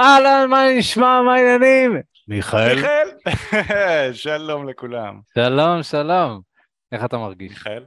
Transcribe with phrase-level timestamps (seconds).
[0.00, 2.00] אהלן, מה נשמע, מה העניינים?
[2.28, 2.74] מיכאל.
[2.74, 5.20] מיכאל, שלום לכולם.
[5.34, 6.40] שלום, שלום.
[6.92, 7.50] איך אתה מרגיש?
[7.50, 7.84] מיכאל?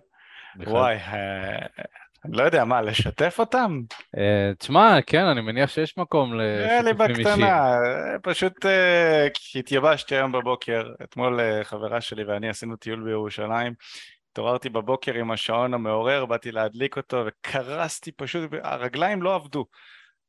[0.68, 1.66] וואי, אה,
[2.26, 3.82] לא יודע, מה, לשתף אותם?
[4.18, 7.36] אה, תשמע, כן, אני מניח שיש מקום נראה לי לשיתופים אישיים.
[7.36, 13.74] בקטנה, אה, פשוט אה, התייבשתי היום בבוקר, אתמול אה, חברה שלי ואני עשינו טיול בירושלים,
[14.32, 19.66] התעוררתי בבוקר עם השעון המעורר, באתי להדליק אותו וקרסתי פשוט, הרגליים לא עבדו,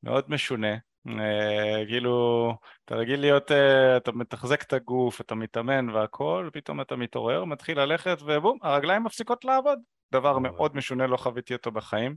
[0.03, 0.77] מאוד משונה.
[1.09, 6.96] אה, כאילו, אתה רגיל להיות, אה, אתה מתחזק את הגוף, אתה מתאמן והכל, פתאום אתה
[6.96, 9.79] מתעורר, מתחיל ללכת ובום, הרגליים מפסיקות לעבוד.
[10.12, 10.39] דבר.
[10.39, 12.17] מאוד משונה, לא חוויתי אותו בחיים.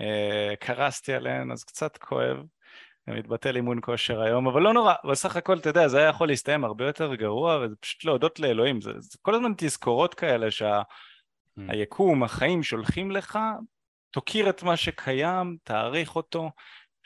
[0.00, 2.36] אה, קרסתי עליהן, אז קצת כואב.
[3.08, 6.64] מתבטל אימון כושר היום, אבל לא נורא, בסך הכל, אתה יודע, זה היה יכול להסתיים
[6.64, 8.80] הרבה יותר גרוע, וזה פשוט להודות לאלוהים.
[8.80, 13.38] זה, זה כל הזמן תזכורות כאלה שהיקום, החיים שולחים לך,
[14.10, 16.50] תוקיר את מה שקיים, תעריך אותו,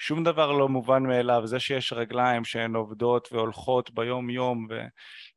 [0.00, 4.66] שום דבר לא מובן מאליו, זה שיש רגליים שהן עובדות והולכות ביום יום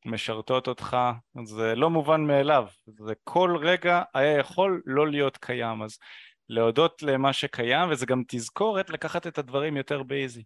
[0.06, 0.98] ומשרתות אותך,
[1.44, 5.98] זה לא מובן מאליו, זה כל רגע היה יכול לא להיות קיים, אז
[6.50, 10.44] להודות למה שקיים, וזה גם תזכורת לקחת את הדברים יותר באיזי.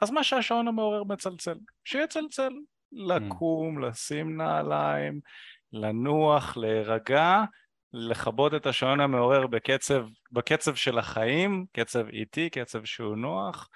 [0.00, 2.52] אז מה שהשעון המעורר מצלצל, שיצלצל,
[2.92, 5.20] לקום, לשים נעליים,
[5.72, 7.44] לנוח, להירגע,
[7.92, 13.68] לכבות את השעון המעורר בקצב, בקצב של החיים, קצב איטי, קצב שהוא נוח,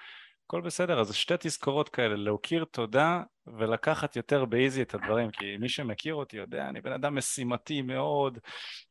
[0.47, 5.69] הכל בסדר, אז שתי תזכורות כאלה, להכיר תודה ולקחת יותר באיזי את הדברים, כי מי
[5.69, 8.39] שמכיר אותי יודע, אני בן אדם משימתי מאוד,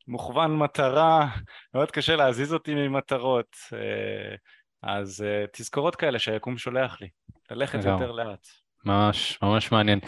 [0.07, 1.27] מוכוון מטרה,
[1.73, 4.35] מאוד קשה להזיז אותי ממטרות, אה,
[4.81, 7.09] אז אה, תזכורות כאלה שהיקום שולח לי,
[7.51, 7.79] ללכת.
[7.85, 8.47] יותר לאט.
[8.85, 9.99] ממש, ממש מעניין.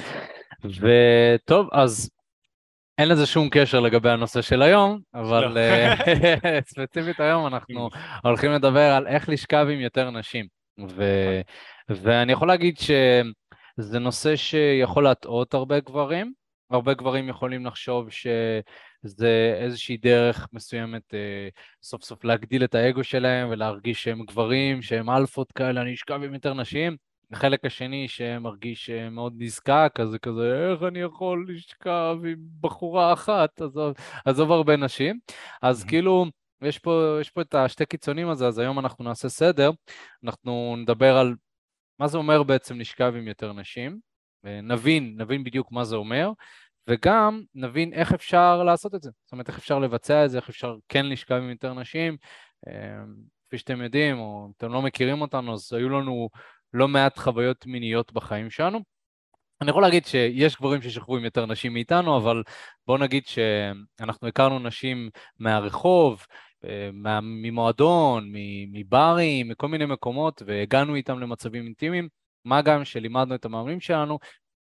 [0.64, 2.09] וטוב, אז
[3.00, 5.59] אין לזה שום קשר לגבי הנושא של היום, אבל לא.
[5.59, 5.95] אה,
[6.72, 7.89] ספציפית היום אנחנו
[8.23, 10.47] הולכים לדבר על איך לשכב עם יותר נשים.
[10.89, 11.03] ו...
[11.89, 16.33] ואני יכול להגיד שזה נושא שיכול להטעות הרבה גברים.
[16.72, 21.50] הרבה גברים יכולים לחשוב שזה איזושהי דרך מסוימת אה,
[21.84, 26.34] סוף סוף להגדיל את האגו שלהם ולהרגיש שהם גברים, שהם אלפות כאלה, אני אשכב עם
[26.34, 27.09] יותר נשים.
[27.31, 33.13] החלק השני שמרגיש אה, מאוד נזקק, אז זה כזה, איך אני יכול לשכב עם בחורה
[33.13, 33.94] אחת, עזוב,
[34.25, 35.19] עזוב הרבה נשים.
[35.62, 35.88] אז Mhm.
[35.88, 36.25] כאילו,
[36.62, 39.72] יש פה, יש פה את השתי קיצונים הזה, אז היום אנחנו נעשה סדר,
[40.23, 41.35] אנחנו נדבר על
[42.00, 44.00] מה זה אומר בעצם לשכב עם יותר נשים,
[44.44, 46.31] נבין, נבין בדיוק מה זה אומר,
[46.88, 49.09] וגם נבין איך אפשר לעשות את זה.
[49.25, 52.18] זאת אומרת, איך אפשר לבצע את זה, איך אפשר כן לשכב עם יותר נשים.
[52.68, 52.73] אה,
[53.47, 56.29] כפי שאתם יודעים, או אם אתם לא מכירים אותנו, אז היו לנו
[56.74, 58.80] לא מעט חוויות מיניות בחיים שלנו.
[59.62, 62.44] אני יכול להגיד שיש גברים ששכבו עם יותר נשים מאיתנו, אבל
[62.88, 65.09] בואו נגיד שאנחנו הכרנו נשים
[65.40, 66.25] מהרחוב,
[66.66, 66.90] אה,
[67.22, 68.31] ממועדון,
[68.72, 72.09] מברים, מכל מיני מקומות, והגענו איתם למצבים אינטימיים,
[72.46, 74.19] מה גם שלימדנו את המאמנים שלנו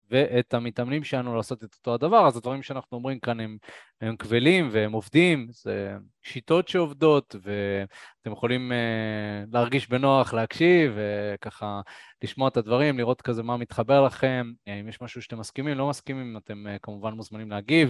[0.09, 3.57] ואת המתאמנים שלנו לעשות את אותו הדבר, אז הדברים שאנחנו אומרים כאן הם,
[4.01, 11.81] הם קבלים והם עובדים, זה שיטות שעובדות, ואתם יכולים uh, להרגיש בנוח להקשיב, וככה
[12.23, 15.89] לשמוע את הדברים, לראות כזה מה מתחבר לכם, אה, אם יש משהו שאתם מסכימים, לא
[15.89, 17.89] מסכימים, אתם אה, כמובן מוזמנים להגיב.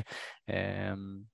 [0.50, 0.53] אה,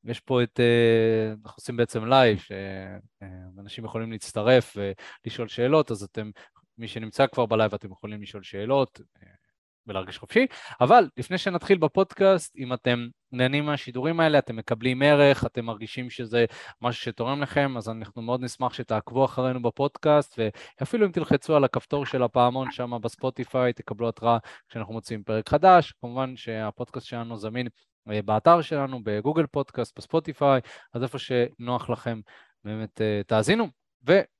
[0.06, 4.78] יש פה את, אה, אנחנו עושים בעצם live, שאנשים יכולים להצטרף
[5.26, 6.32] ולשאול שאלות, אז אתם,
[6.78, 9.02] מי שנמצא כבר ב live, אתם יכולים לשאול שאלות.
[9.24, 9.45] אה,
[9.88, 10.46] ולהרגיש חופשי,
[10.82, 16.46] אבל לפני שנתחיל בפודקאסט, אם אתם נהנים מהשידורים האלה, אתם מקבלים ערך, אתם מרגישים שזה
[16.82, 20.40] משהו שתורם לכם, אז אנחנו מאוד נשמח שתעקבו אחרינו בפודקאסט,
[20.80, 24.38] ואפילו אם תלחצו על הכפתור של הפעמון שם בספוטיפיי, תקבלו התראה
[24.70, 25.94] כשאנחנו מוצאים פרק חדש.
[26.02, 27.68] כמובן שהפודקאסט שלנו זמין
[28.12, 30.62] אה, באתר שלנו, בגוגל פודקאסט, בספוטיפיי,
[30.94, 32.20] אז איפה שנוח לכם,
[32.64, 33.68] באמת אה, תאזינו.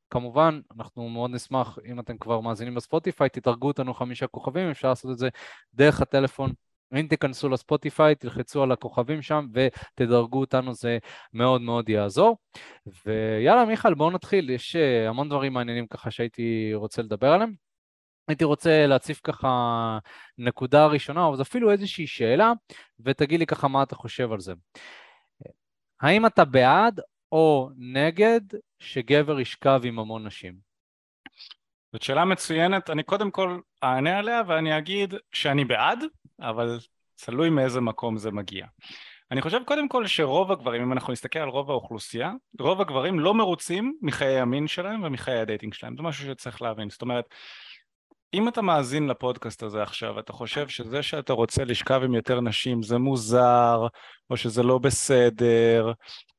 [0.08, 5.12] וכמובן, אנחנו מאוד נשמח, אם אתם כבר מאזינים בספוטיפיי, תדרגו אותנו חמישה כוכבים, אפשר לעשות
[5.12, 5.30] את זה
[5.74, 6.52] דרך הטלפון.
[7.00, 10.98] אם תיכנסו לספוטיפיי, תלחצו על הכוכבים שם ותדרגו אותנו, זה
[11.34, 12.38] מאוד מאוד יעזור.
[13.06, 17.54] ויאללה, מיכל, בואו נתחיל, יש אה, המון דברים מעניינים ככה שהייתי רוצה לדבר עליהם.
[18.28, 19.98] הייתי רוצה להציף ככה
[20.38, 22.54] נקודה ראשונה, או אפילו איזושהי שאלה,
[23.00, 24.54] ותגיד לי ככה מה אתה חושב על זה.
[26.02, 27.00] האם אתה בעד
[27.32, 28.42] או נגד
[28.80, 30.54] שגבר ישכב עם המון נשים?
[31.94, 36.00] זאת שאלה מצוינת, אני קודם כל אענה עליה ואני אגיד שאני בעד,
[36.40, 36.80] אבל
[37.16, 38.66] תלוי מאיזה מקום זה מגיע.
[39.32, 43.34] אני חושב קודם כל שרוב הגברים, אם אנחנו נסתכל על רוב האוכלוסייה, רוב הגברים לא
[43.34, 47.26] מרוצים מחיי המין שלהם ומחיי ה dating שלהם, זה משהו שצריך להבין, זאת אומרת,
[48.36, 52.84] אם אתה מאזין לפודקאסט הזה עכשיו, אתה חושב שזה שאתה רוצה לשכב עם יותר נשים
[52.84, 53.88] זה מוזר,
[54.30, 55.92] או שזה לא בסדר,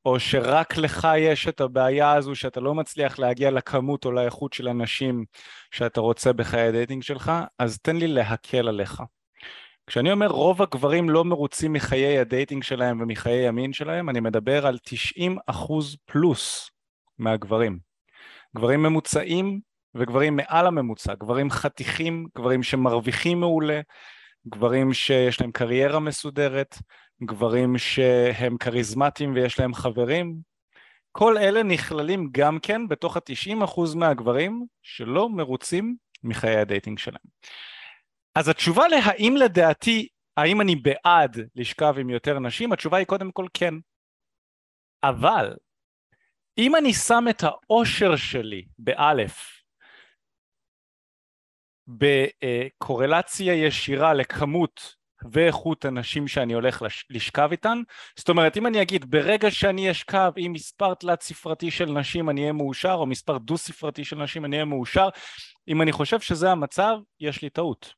[0.05, 4.69] או שרק לך יש את הבעיה הזו שאתה לא מצליח להגיע לכמות או לאיכות של
[4.69, 5.25] הנשים
[5.71, 9.03] שאתה רוצה בחיי ה dating שלך, אז תן לי להקל עליך.
[9.87, 14.67] כשאני אומר רוב הגברים לא מרוצים מחיי ה dating שלהם ומחיי המין שלהם, אני מדבר
[14.67, 16.71] על 90 אחוז פלוס
[17.19, 17.79] מהגברים.
[18.57, 19.61] גברים ממוצעים
[19.99, 23.81] וגברים מעל הממוצע, גברים חתיכים, גברים שמרוויחים מעולה,
[24.49, 26.79] גברים שיש להם קריירה מסודרת,
[27.23, 30.37] גברים שהם כריזמטיים ויש להם חברים,
[31.13, 37.27] כל אלה נכללים גם כן בתוך ה-90% מהגברים שלא מרוצים מחיי ה dating שלהם.
[38.35, 43.47] אז התשובה להאם לדעתי, האם אני בעד לשכב עם יותר נשים, התשובה היא קודם כל
[43.55, 43.75] כן.
[45.03, 45.57] אבל
[46.59, 49.56] אם אני שם את האושר שלי באלף
[51.89, 54.95] בקורלציה ישירה לכמות
[55.31, 57.79] ואיכות הנשים שאני הולך לשכב איתן,
[58.17, 62.41] זאת אומרת אם אני אגיד ברגע שאני אשכב עם מספר תלת ספרתי של נשים אני
[62.41, 65.09] אהיה מאושר או מספר דו ספרתי של נשים אני אהיה מאושר,
[65.69, 67.93] אם אני חושב שזה המצב יש לי טעות.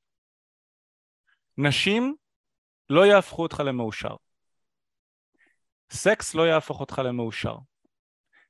[1.59, 2.15] נשים
[2.91, 4.15] לא יהפכו אותך למאושר.
[5.91, 7.57] סקס לא יהפוך אותך למאושר.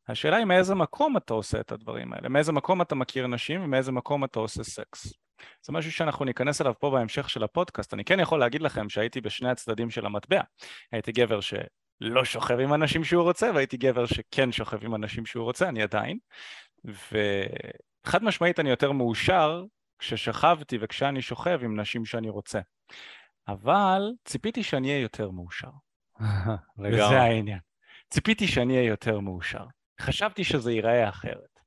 [0.09, 3.93] השאלה היא מאיזה מקום אתה עושה את הדברים האלה, מאיזה מקום אתה מכיר נשים ומאיזה
[3.93, 5.13] מקום אתה עושה סקס.
[5.63, 7.95] זה משהו שאנחנו ניכנס אליו פה בהמשך של הפודקאסט.
[7.95, 10.41] אני כן יכול להגיד לכם שהייתי בשני הצדדים של המטבע.
[10.93, 15.45] הייתי גבר שלא שוכב עם אנשים שהוא רוצה, והייתי גבר שכן שוכב עם אנשים שהוא
[15.45, 16.19] רוצה, אני עדיין.
[16.85, 19.65] וחד משמעית אני יותר מאושר
[19.99, 22.61] כששכבתי וכשאני שוכב עם נשים שאני רוצה.
[23.49, 25.71] אבל ציפיתי שאני אהיה יותר מאושר.
[26.79, 27.59] וזה העניין.
[28.11, 29.65] ציפיתי שאני אהיה יותר מאושר.
[30.01, 31.61] חשבתי שזה ייראה אחרת.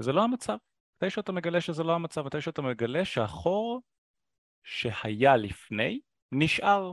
[0.00, 0.56] וזה לא המצב.
[0.96, 3.82] מתי שאתה מגלה שזה לא המצב, מתי שאתה מגלה שהחור
[4.64, 6.00] שהיה לפני
[6.32, 6.92] נשאר.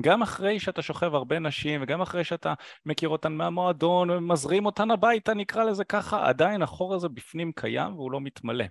[0.00, 2.54] גם אחרי שאתה שוכב הרבה נשים וגם אחרי שאתה
[2.86, 8.12] מכיר אותן מהמועדון ומזרים אותן הביתה, נקרא לזה ככה, עדיין החור הזה בפנים קיים והוא
[8.12, 8.64] לא מתמלא.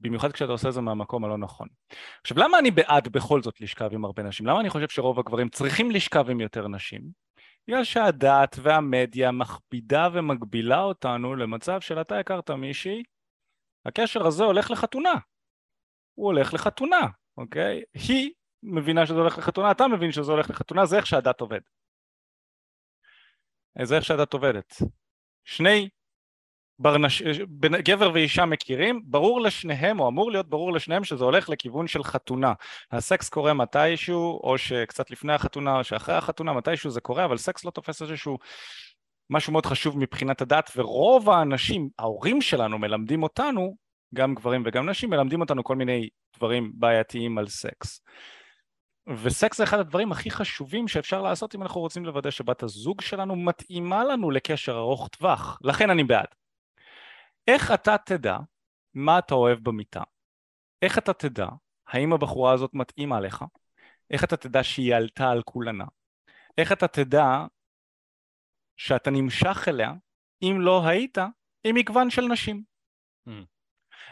[0.00, 1.68] במיוחד כשאתה עושה את זה מהמקום הלא נכון.
[2.20, 4.46] עכשיו למה אני בעד בכל זאת לשכב עם הרבה נשים?
[4.46, 7.02] למה אני חושב שרוב הגברים צריכים לשכב עם יותר נשים?
[7.68, 13.02] בגלל שהדת והמדיה מכבידה ומגבילה אותנו למצב של אתה הכרת מישהי,
[13.86, 15.14] הקשר הזה הולך לחתונה.
[16.14, 17.06] הוא הולך לחתונה,
[17.36, 17.82] אוקיי?
[17.94, 18.30] היא
[18.62, 21.60] מבינה שזה הולך לחתונה, אתה מבין שזה הולך לחתונה, זה איך שהדת עובד.
[23.82, 24.74] זה איך שהדת עובדת.
[25.44, 25.88] שני
[26.78, 27.22] ברנש...
[27.60, 32.52] גבר ואישה מכירים, ברור לשניהם, או אמור להיות ברור לשניהם שזה הולך לכיוון של חתונה.
[32.92, 37.64] הסקס קורה מתישהו, או שקצת לפני החתונה, או שאחרי החתונה, מתישהו זה קורה, אבל סקס
[37.64, 38.38] לא תופס איזשהו
[39.30, 43.76] משהו מאוד חשוב מבחינת הדת, ורוב האנשים, ההורים שלנו מלמדים אותנו,
[44.14, 48.00] גם גברים וגם נשים, מלמדים אותנו כל מיני דברים בעייתיים על סקס.
[49.22, 53.36] וסקס זה אחד הדברים הכי חשובים שאפשר לעשות אם אנחנו רוצים לוודא שבת הזוג שלנו
[53.36, 56.26] מתאימה לנו לקשר ארוך טווח, לכן אני בעד.
[57.48, 58.38] איך אתה תדע
[58.94, 60.02] מה אתה אוהב במיטה?
[60.82, 61.46] איך אתה תדע
[61.88, 63.44] האם הבחורה הזאת מתאימה לך?
[64.10, 65.84] איך אתה תדע שהיא עלתה על כולנה?
[66.58, 67.44] איך אתה תדע
[68.76, 69.92] שאתה נמשך אליה
[70.42, 71.18] אם לא היית
[71.64, 72.62] עם מגוון של נשים?
[73.28, 73.32] Mm.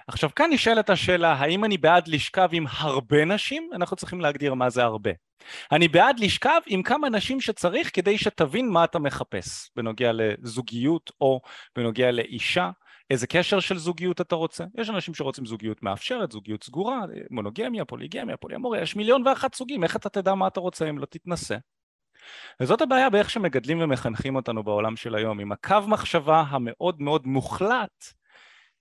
[0.08, 3.70] עכשיו כאן נשאלת השאלה האם אני בעד לשכב עם הרבה נשים?
[3.74, 5.10] אנחנו צריכים להגדיר מה זה הרבה.
[5.72, 11.40] אני בעד לשכב עם כמה נשים שצריך כדי שתבין מה אתה מחפש בנוגע לזוגיות או
[11.76, 12.70] בנוגע לאישה
[13.10, 14.64] איזה קשר של זוגיות אתה רוצה?
[14.78, 19.96] יש אנשים שרוצים זוגיות מאפשרת, זוגיות סגורה, מונוגמיה, פוליגמיה, פוליאמוריה, יש מיליון ואחת סוגים, איך
[19.96, 21.56] אתה תדע מה אתה רוצה אם לא תתנסה?
[22.60, 28.04] וזאת הבעיה באיך שמגדלים ומחנכים אותנו בעולם של היום, עם הקו מחשבה המאוד מאוד מוחלט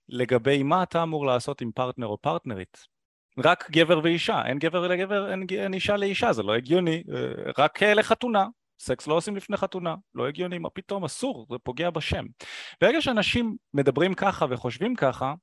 [0.08, 2.86] לגבי מה אתה אמור לעשות עם פרטנר או פרטנרית.
[3.38, 7.82] רק גבר ואישה, אין גבר לגבר, אין, אין אישה לאישה, זה לא הגיוני, אה, רק
[7.82, 8.46] לחתונה,
[8.80, 12.24] סקס לא עושים לפני חתונה, לא הגיוני, מה פתאום, אסור, זה פוגע בשם.
[12.80, 15.34] ברגע שאנשים מדברים ככה וחושבים ככה,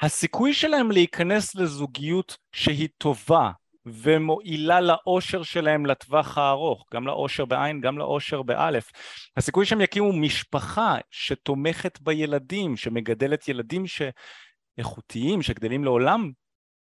[0.00, 3.50] הסיכוי שלהם להיכנס לזוגיות שהיא טובה
[3.86, 8.90] ומועילה לאושר שלהם לטווח הארוך, גם לאושר בעין, גם לאושר באלף.
[9.36, 16.30] הסיכוי שהם יקימו משפחה שתומכת בילדים, שמגדלת ילדים שאיכותיים, שגדלים לעולם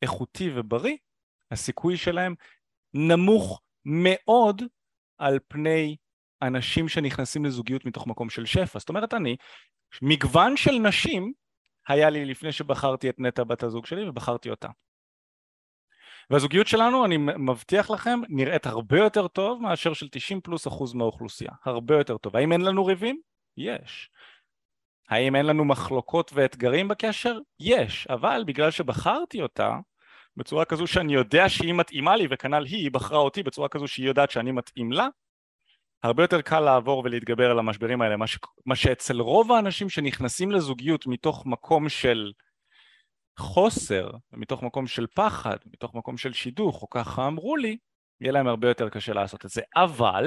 [0.02, 0.96] איכותי ובריא,
[1.50, 2.34] הסיכוי שלהם
[2.94, 4.62] נמוך מאוד
[5.18, 5.96] על פני
[6.42, 8.78] אנשים שנכנסים לזוגיות מתוך מקום של שפע.
[8.78, 9.36] זאת אומרת, אני,
[10.02, 11.32] מגוון של נשים
[11.88, 14.68] היה לי לפני שבחרתי את נטע בת הזוג שלי ובחרתי אותה.
[16.30, 21.50] והזוגיות שלנו, אני מבטיח לכם, נראית הרבה יותר טוב מאשר של 90 פלוס אחוז מהאוכלוסייה.
[21.64, 22.36] הרבה יותר טוב.
[22.36, 23.20] האם אין לנו ריבים?
[23.56, 24.10] יש.
[25.08, 27.38] האם אין לנו מחלוקות ואתגרים בקשר?
[27.60, 29.76] יש, אבל בגלל שבחרתי אותה
[30.36, 34.06] בצורה כזו שאני יודע שהיא מתאימה לי וכנ"ל היא, היא בחרה אותי בצורה כזו שהיא
[34.06, 35.08] יודעת שאני מתאים לה
[36.02, 38.38] הרבה יותר קל לעבור ולהתגבר על המשברים האלה, מה, ש...
[38.66, 42.32] מה שאצל רוב האנשים שנכנסים לזוגיות מתוך מקום של
[43.38, 47.76] חוסר, מתוך מקום של פחד, מתוך מקום של שידוך, או ככה אמרו לי,
[48.20, 49.62] יהיה להם הרבה יותר קשה לעשות את זה.
[49.76, 50.24] אבל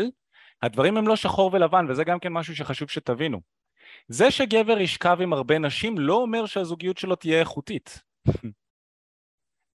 [0.61, 3.41] הדברים הם לא שחור ולבן, וזה גם כן משהו שחשוב שתבינו.
[4.07, 8.01] זה שגבר ישכב עם הרבה נשים לא אומר שהזוגיות שלו תהיה איכותית.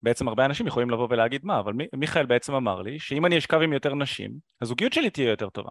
[0.02, 3.60] בעצם הרבה אנשים יכולים לבוא ולהגיד מה, אבל מיכאל בעצם אמר לי שאם אני אשכב
[3.62, 4.32] עם יותר נשים,
[4.62, 5.70] הזוגיות שלי תהיה יותר טובה.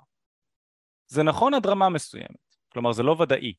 [1.08, 3.54] זה נכון עד רמה מסוימת, כלומר זה לא ודאי.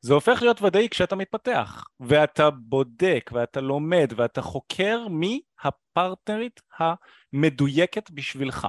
[0.00, 8.10] זה הופך להיות ודאי כשאתה מתפתח, ואתה בודק, ואתה לומד, ואתה חוקר מי הפרטנרית המדויקת
[8.10, 8.68] בשבילך.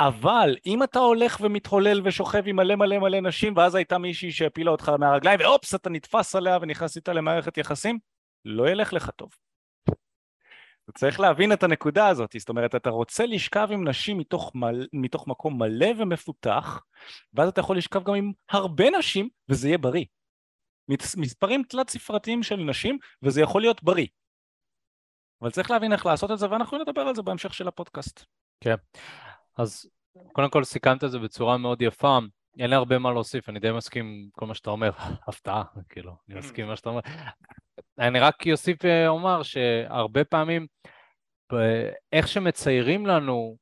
[0.00, 4.70] אבל אם אתה הולך ומתהולל ושוכב עם מלא מלא מלא נשים ואז הייתה מישהי שהפילה
[4.70, 7.98] אותך מהרגליים ואופס אתה נתפס עליה ונכנס איתה למערכת יחסים,
[8.44, 9.45] לא ילך לך טוב.
[10.90, 14.86] אתה צריך להבין את הנקודה הזאת, זאת אומרת אתה רוצה לשכב עם נשים מתוך, מל...
[14.92, 16.84] מתוך מקום מלא ומפותח
[17.34, 20.04] ואז אתה יכול לשכב גם עם הרבה נשים וזה יהיה בריא.
[21.16, 24.06] מספרים תלת ספרתיים של נשים וזה יכול להיות בריא.
[25.42, 28.24] אבל צריך להבין איך לעשות את זה ואנחנו נדבר על זה בהמשך של הפודקאסט.
[28.60, 28.74] כן,
[29.58, 29.90] אז
[30.32, 32.18] קודם כל סיכמת את זה בצורה מאוד יפה.
[32.58, 34.90] אין לי הרבה מה להוסיף, אני די מסכים עם כל מה שאתה אומר,
[35.28, 37.00] הפתעה, כאילו, אני מסכים עם מה שאתה אומר.
[37.98, 40.66] אני רק אוסיף ואומר שהרבה פעמים,
[42.12, 43.56] איך שמציירים לנו,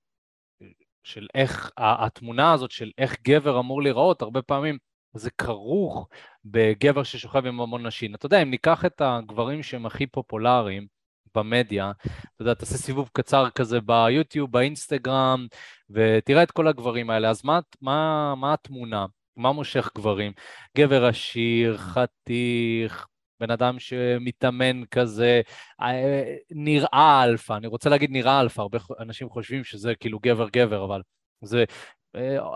[1.03, 4.79] של איך, התמונה הזאת של איך גבר אמור להיראות, הרבה פעמים
[5.15, 6.09] זה כרוך
[6.45, 8.15] בגבר ששוכב עם המון נשים.
[8.15, 10.87] אתה יודע, אם ניקח את הגברים שהם הכי פופולריים,
[11.35, 15.47] במדיה, אתה יודע, תעשה סיבוב קצר כזה ביוטיוב, באינסטגרם,
[15.91, 17.31] ותראה את כל הגברים האלה.
[17.31, 19.07] אז מה, מה, מה התמונה?
[19.37, 20.33] מה מושך גברים?
[20.79, 23.07] גבר עשיר, חתיך,
[23.41, 25.41] בן אדם שמתאמן כזה,
[25.81, 30.85] אה, נראה אלפא, אני רוצה להגיד נראה אלפא, הרבה אנשים חושבים שזה כאילו גבר גבר,
[30.85, 31.03] אבל
[31.43, 31.65] זה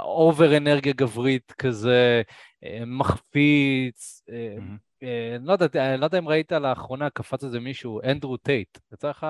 [0.05, 2.23] over אה, אנרגיה גברית כזה,
[2.64, 5.06] אה, מחפיץ, mm-hmm.
[5.40, 9.26] לא, יודע, לא יודע אם ראית לאחרונה, קפץ איזה מישהו, אנדרו טייט, יצא לך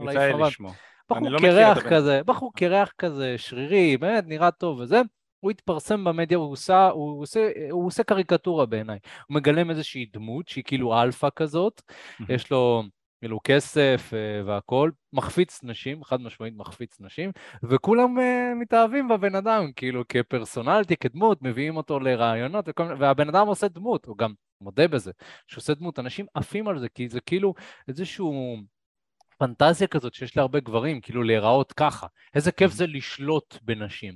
[0.00, 0.76] להעיף מבט.
[1.10, 5.00] בחור לא קרח כזה, בחור קרח כזה, שרירי, באמת נראה טוב וזה.
[5.40, 8.98] הוא התפרסם במדיה, הוא עושה, הוא עושה, הוא עושה קריקטורה בעיניי.
[9.28, 11.82] הוא מגלם איזושהי דמות שהיא כאילו אלפא כזאת,
[12.28, 12.82] יש לו
[13.20, 17.32] כאילו כסף אה, והכול, מחפיץ נשים, חד משמעית מחפיץ נשים,
[17.62, 18.22] וכולם uh,
[18.60, 24.18] מתאהבים בבן אדם, כאילו כפרסונליטי, כדמות, מביאים אותו לרעיונות, וכל, והבן אדם עושה דמות, הוא
[24.18, 25.12] גם מודה בזה,
[25.46, 27.54] שהוא עושה דמות, אנשים עפים על זה, כי זה כאילו
[27.88, 28.56] איזשהו...
[29.40, 32.06] פנטזיה כזאת שיש להרבה גברים, כאילו להיראות ככה.
[32.34, 34.14] איזה כיף זה לשלוט בנשים.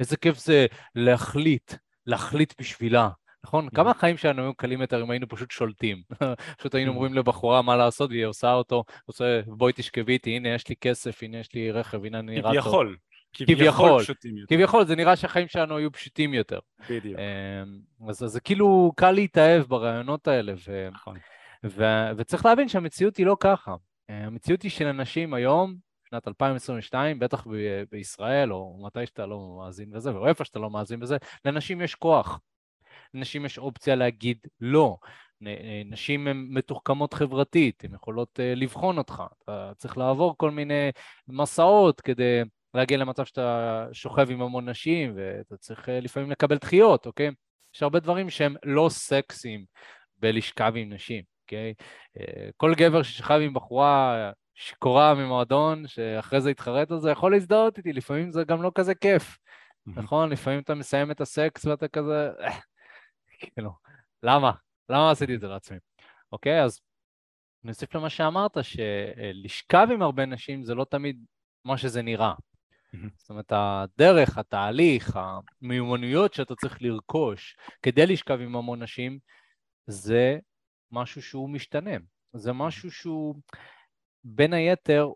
[0.00, 1.74] איזה כיף זה להחליט,
[2.06, 3.08] להחליט בשבילה,
[3.44, 3.68] נכון?
[3.68, 6.02] כמה החיים שלנו היו קלים יותר אם היינו פשוט שולטים.
[6.58, 10.68] פשוט היינו אומרים לבחורה מה לעשות, והיא עושה אותו, עושה, בואי תשכבי איתי, הנה יש
[10.68, 12.62] לי כסף, הנה יש לי רכב, הנה אני נראה טוב.
[12.62, 12.96] כביכול.
[13.34, 14.02] כביכול,
[14.48, 16.58] כביכול, זה נראה שהחיים שלנו היו פשוטים יותר.
[16.90, 17.18] בדיוק.
[17.18, 20.88] אמ, אז זה כאילו קל להתאהב ברעיונות האלה, ו...
[20.92, 21.16] נכון.
[21.66, 21.84] ו...
[22.16, 23.74] וצריך להבין שהמציאות היא לא ככה.
[24.12, 25.74] אה, המציאות היא של אנשים היום,
[26.10, 27.46] שנת 2022, בטח
[27.90, 31.94] בישראל, או מתי שאתה לא מאזין בזה, או איפה שאתה לא מאזין בזה, לנשים יש
[31.94, 32.40] כוח.
[33.14, 34.96] לנשים יש אופציה להגיד לא.
[35.84, 39.22] נשים הן מתוחכמות חברתית, הן יכולות uh, לבחון אותך.
[39.44, 40.90] אתה צריך לעבור כל מיני
[41.28, 42.42] מסעות כדי
[42.74, 47.30] להגיע למצב שאתה שוכב עם המון נשים, ואתה צריך לפעמים לקבל דחיות, אוקיי?
[47.74, 49.64] יש הרבה דברים שהם לא סקסיים
[50.16, 51.74] בלשכב עם נשים, אוקיי?
[52.18, 57.78] Uh, כל גבר ששכב עם בחורה שיכורה ממועדון, שאחרי זה התחרט על זה, יכול להזדהות
[57.78, 59.38] איתי, לפעמים זה גם לא כזה כיף,
[59.86, 60.30] נכון?
[60.30, 62.30] לפעמים אתה מסיים את הסקס ואתה כזה,
[63.38, 63.70] כאילו,
[64.22, 64.52] למה?
[64.88, 65.78] למה עשיתי את זה לעצמי?
[66.32, 66.80] אוקיי, אז
[67.64, 71.24] נוסיף למה שאמרת, שלשכב עם הרבה נשים זה לא תמיד
[71.64, 72.34] מה שזה נראה.
[73.16, 75.18] זאת אומרת, הדרך, התהליך,
[75.62, 79.18] המיומנויות שאתה צריך לרכוש כדי לשכב עם המון נשים,
[79.86, 80.38] זה
[80.92, 81.96] משהו שהוא משתנה.
[82.32, 83.34] זה משהו שהוא...
[84.24, 85.08] בין היתר,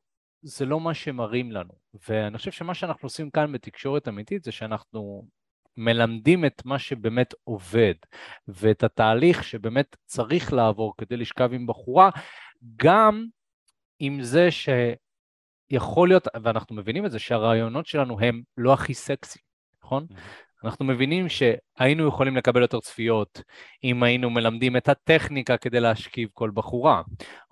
[0.42, 1.72] זה לא מה שמראים לנו.
[2.08, 5.28] ואני חושב שמה שאנחנו עושים כאן בתקשורת אמיתית זה שאנחנו
[5.76, 7.94] מלמדים את מה שבאמת עובד,
[8.48, 12.10] ואת התהליך שבאמת צריך לעבור כדי לשכב עם בחורה,
[12.76, 13.26] גם
[13.98, 14.48] עם זה
[15.70, 19.38] שיכול להיות, ואנחנו מבינים את זה, שהרעיונות שלנו הם לא הכי סקסי,
[19.84, 20.06] נכון?
[20.66, 23.42] אנחנו מבינים שהיינו יכולים לקבל יותר צפיות
[23.84, 27.02] אם היינו מלמדים את הטכניקה כדי להשכיב כל בחורה,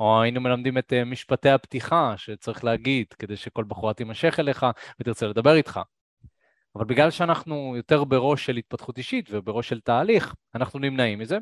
[0.01, 4.67] או היינו מלמדים את אה, משפטי הפתיחה שצריך להגיד כדי שכל בחורה תימשך אליך
[5.01, 5.81] ותרצה לדבר איתך.
[6.77, 11.39] אבל בגלל שאנחנו יותר בראש של התפתחות אישית ובראש של תהליך, אנחנו נמנעים מזה.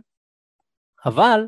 [1.05, 1.41] אבל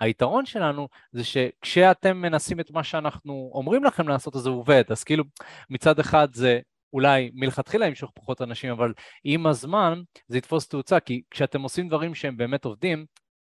[0.00, 4.84] היתרון שלנו זה שכשאתם מנסים את מה שאנחנו אומרים לכם לעשות, אז זה עובד.
[4.88, 5.24] אז כאילו,
[5.70, 6.60] מצד אחד זה
[6.96, 8.92] אולי מלכתחילה ימשוך פחות אנשים, אבל
[9.24, 13.06] עם הזמן זה יתפוס תאוצה, כי כשאתם עושים דברים שהם באמת עובדים,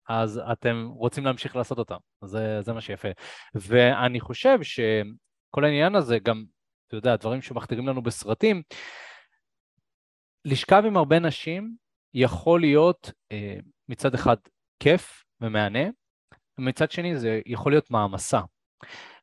[0.09, 1.97] אז אתם רוצים להמשיך לעשות אותם.
[2.25, 3.07] זה, זה מה שיפה.
[3.55, 6.45] ואני חושב שכל העניין הזה, גם,
[6.87, 8.61] אתה יודע, דברים שמכתירים לנו בסרטים,
[10.45, 11.75] לשכב עם הרבה נשים
[12.13, 13.57] יכול להיות אה,
[13.89, 14.37] מצד אחד
[14.79, 15.89] כיף ומהנה,
[16.59, 18.39] ומצד שני זה יכול להיות מעמסה.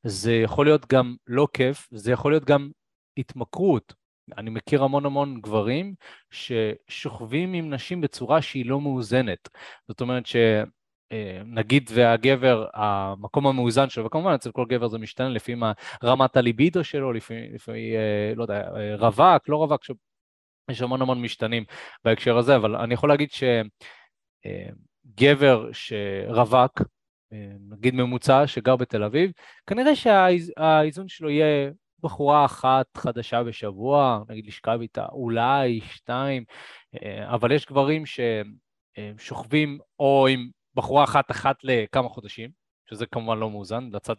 [0.02, 2.71] זה יכול להיות גם לא כיף, זה יכול להיות גם
[3.16, 4.05] התמכרות.
[4.38, 5.95] אני מכיר המון המון גברים
[6.30, 9.49] ששוכבים עם נשים בצורה שהיא לא מאוזנת.
[9.88, 10.37] זאת אומרת ש...
[11.12, 11.42] אה,
[11.95, 15.73] והגבר, המקום המאוזן שלו, וכמובן אצל כל גבר זה משתנה לפי מה,
[16.04, 19.85] רמת הליבידו שלו, לפי, לפי אה, לא יודע, אה, רווק, לא רווק,
[20.71, 21.64] יש המון המון משתנים
[22.04, 23.28] בהקשר הזה, אבל אני יכול להגיד
[25.14, 26.83] שגבר שרווק,
[27.71, 29.30] נגיד ממוצע שגר בתל אביב,
[29.66, 31.71] כנראה שהאיזון שלו יהיה
[32.03, 36.45] בחורה אחת חדשה בשבוע, נגיד לשכב איתה, אולי שתיים,
[37.25, 42.50] אבל יש גברים ששוכבים או עם בחורה אחת אחת לכמה חודשים,
[42.91, 44.15] שזה כמובן לא מאוזן, לצד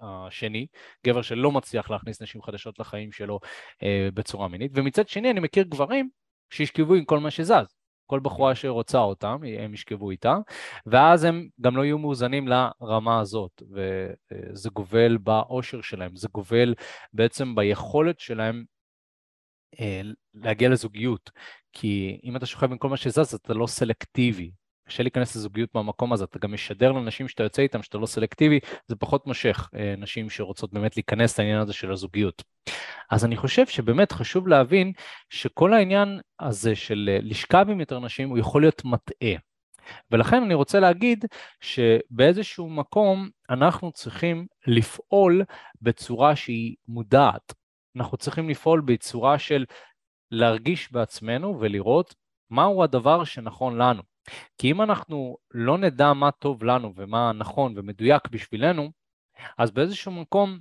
[0.00, 0.66] השני,
[1.06, 3.40] גבר שלא מצליח להכניס נשים חדשות לחיים שלו
[3.82, 6.08] אה, בצורה מינית, ומצד שני אני מכיר גברים
[6.50, 7.66] שישכבו עם כל מה שזז,
[8.06, 10.36] כל בחורה שרוצה אותם, הם ישכבו איתה,
[10.86, 16.74] ואז הם גם לא יהיו מאוזנים לרמה הזאת, וזה גובל באושר שלהם, זה גובל
[17.12, 18.64] בעצם ביכולת שלהם
[19.80, 20.00] אה,
[20.34, 21.30] להגיע לזוגיות,
[21.72, 24.50] כי אם אתה שוכב עם כל מה שזז אתה לא סלקטיבי,
[24.88, 28.60] קשה להיכנס לזוגיות מהמקום הזה, אתה גם משדר לנשים שאתה יוצא איתם, שאתה לא סלקטיבי,
[28.86, 32.42] זה פחות מושך אה, נשים שרוצות באמת להיכנס לעניין הזה של הזוגיות.
[33.10, 34.92] אז אני חושב שבאמת חשוב להבין
[35.30, 39.34] שכל העניין הזה של אה, לשכב עם יותר נשים הוא יכול להיות מטעה.
[40.10, 41.24] ולכן אני רוצה להגיד
[41.60, 45.44] שבאיזשהו מקום אנחנו צריכים לפעול
[45.82, 47.52] בצורה שהיא מודעת.
[47.96, 49.64] אנחנו צריכים לפעול בצורה של
[50.30, 52.14] להרגיש בעצמנו ולראות
[52.50, 54.13] מהו הדבר שנכון לנו.
[54.58, 58.90] כי אם אנחנו לא נדע מה טוב לנו ומה נכון ומדויק בשבילנו,
[59.58, 60.58] אז באיזשהו מקום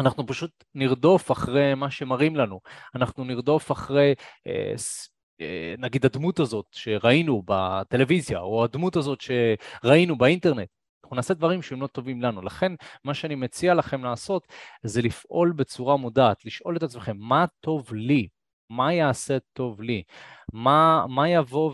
[0.00, 2.60] אנחנו פשוט נרדוף אחרי מה שמראים לנו.
[2.94, 4.14] אנחנו נרדוף אחרי,
[4.46, 4.74] אה,
[5.40, 10.68] אה, נגיד, הדמות הזאת שראינו בטלוויזיה, או הדמות הזאת שראינו באינטרנט.
[11.04, 12.42] אנחנו נעשה דברים שהם לא טובים לנו.
[12.42, 12.72] לכן,
[13.04, 14.46] מה שאני מציע לכם לעשות
[14.82, 18.28] זה לפעול בצורה מודעת, לשאול את עצמכם, מה טוב לי?
[18.70, 20.02] מה יעשה טוב לי?
[20.52, 21.72] מה, מה יבוא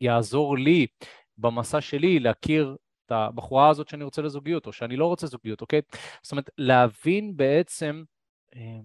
[0.00, 0.86] ויעזור אה, אה, לי
[1.38, 2.76] במסע שלי להכיר
[3.06, 5.80] את הבחורה הזאת שאני רוצה לזוגיות, או שאני לא רוצה זוגיות, אוקיי?
[6.22, 8.04] זאת אומרת, להבין בעצם
[8.56, 8.78] אה,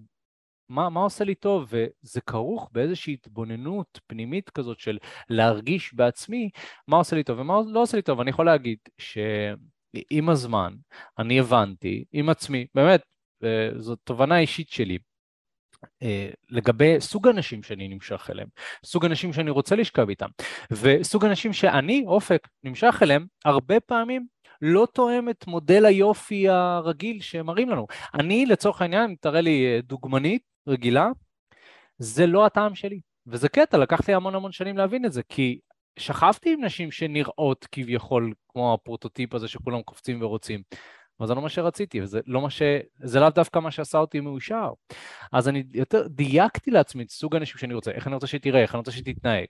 [0.68, 6.50] מה, מה עושה לי טוב, וזה כרוך באיזושהי התבוננות פנימית כזאת של להרגיש בעצמי
[6.88, 8.20] מה עושה לי טוב ומה לא עושה לי טוב.
[8.20, 10.74] אני יכול להגיד שעם הזמן
[11.18, 13.02] אני הבנתי עם עצמי, באמת,
[13.76, 14.98] זאת תובנה אישית שלי,
[16.50, 18.48] לגבי סוג אנשים שאני נמשך אליהם,
[18.84, 20.28] סוג אנשים שאני רוצה לשכב איתם,
[20.70, 24.26] וסוג אנשים שאני, אופק, נמשך אליהם, הרבה פעמים
[24.62, 27.86] לא תואם את מודל היופי הרגיל שמראים לנו.
[28.14, 31.08] אני, לצורך העניין, תראה לי אה, דוגמנית רגילה,
[31.98, 33.00] זה לא הטעם שלי.
[33.26, 35.58] וזה קטע, לקח לי המון המון שנים להבין את זה, כי
[35.98, 40.62] שכבתי עם נשים שנראות כביכול כמו הפרוטוטיפ הזה שכולם קופצים ורוצים.
[41.22, 42.62] אבל זה לא מה שרציתי, וזה לא מה ש...
[42.98, 44.70] זה לאו דווקא מה שעשה אותי מאושר.
[45.32, 48.74] אז אני יותר דייקתי לעצמי את סוג האנשים שאני רוצה, איך אני רוצה שתראה, איך
[48.74, 49.46] אני רוצה שתתנהג.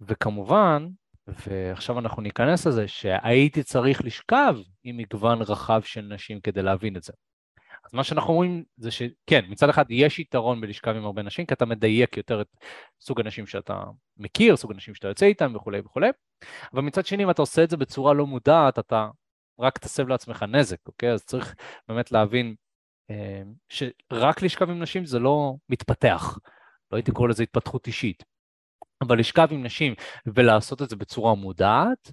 [0.00, 0.88] וכמובן,
[1.26, 7.02] ועכשיו אנחנו ניכנס לזה, שהייתי צריך לשכב עם מגוון רחב של נשים כדי להבין את
[7.02, 7.12] זה.
[7.84, 11.54] אז מה שאנחנו אומרים זה שכן, מצד אחד יש יתרון בלשכב עם הרבה נשים, כי
[11.54, 12.48] אתה מדייק יותר את
[13.00, 13.82] סוג הנשים שאתה
[14.16, 16.08] מכיר, סוג הנשים שאתה יוצא איתם וכולי וכולי,
[16.72, 19.08] אבל מצד שני אם אתה עושה את זה בצורה לא מודעת, אתה
[19.58, 21.12] רק תסב לעצמך נזק, אוקיי?
[21.12, 21.54] אז צריך
[21.88, 22.54] באמת להבין
[23.10, 26.38] אה, שרק לשכב עם נשים זה לא מתפתח,
[26.92, 28.24] לא הייתי קורא לזה התפתחות אישית,
[29.00, 29.94] אבל לשכב עם נשים
[30.26, 32.12] ולעשות את זה בצורה מודעת,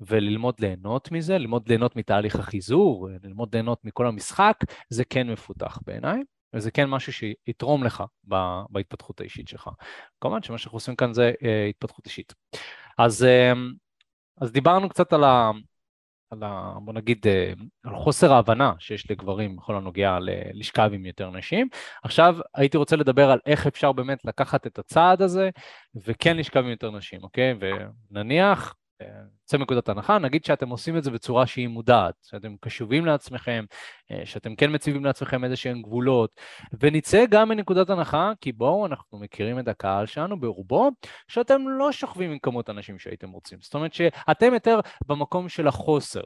[0.00, 4.56] וללמוד ליהנות מזה, ללמוד ליהנות מתהליך החיזור, ללמוד ליהנות מכל המשחק,
[4.88, 6.22] זה כן מפותח בעיניי,
[6.54, 8.02] וזה כן משהו שיתרום לך
[8.70, 9.70] בהתפתחות האישית שלך.
[10.20, 12.34] כמובן שמה שאנחנו עושים כאן זה uh, התפתחות אישית.
[12.98, 13.58] אז, uh,
[14.40, 15.50] אז דיברנו קצת על, ה,
[16.42, 16.74] על ה...
[16.82, 17.52] בוא נגיד, אה,
[17.84, 21.68] על חוסר ההבנה שיש לגברים בכל הנוגע ללשכב עם יותר נשים.
[22.02, 25.50] עכשיו הייתי רוצה לדבר על איך אפשר באמת לקחת את הצעד הזה
[25.96, 27.54] וכן לשכב עם יותר נשים, אוקיי?
[28.10, 28.74] ונניח,
[29.44, 33.64] נצא מנקודת הנחה, נגיד שאתם עושים את זה בצורה שהיא מודעת, שאתם קשובים לעצמכם,
[34.10, 36.40] אה, שאתם כן מציבים לעצמכם איזה שהם גבולות,
[36.80, 40.90] ונצא גם מנקודת הנחה, כי בואו, אנחנו מכירים את הקהל שלנו ברובו,
[41.28, 43.58] שאתם לא שוכבים עם כמות אנשים שהייתם רוצים.
[43.62, 46.22] זאת אומרת שאתם יותר במקום של החוסר.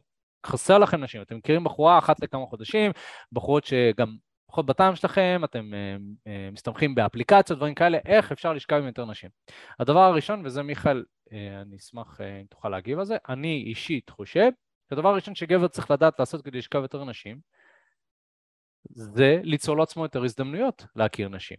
[0.46, 2.90] חסר לכם נשים, אתם מכירים בחורה אחת לכמה חודשים,
[3.32, 4.16] בחורות שגם
[4.50, 9.04] פחות בטעם שלכם, אתם uh, uh, מסתמכים באפליקציות, דברים כאלה, איך אפשר לשכב עם יותר
[9.04, 9.30] נשים.
[9.78, 14.50] הדבר הראשון, וזה מיכאל, אני אשמח uh, אם תוכל להגיב על זה, אני אישית חושב
[14.90, 17.40] שהדבר הראשון שגבר צריך לדעת לעשות כדי לשכב יותר נשים,
[18.90, 21.56] זה ליצור לעצמו יותר הזדמנויות להכיר נשים.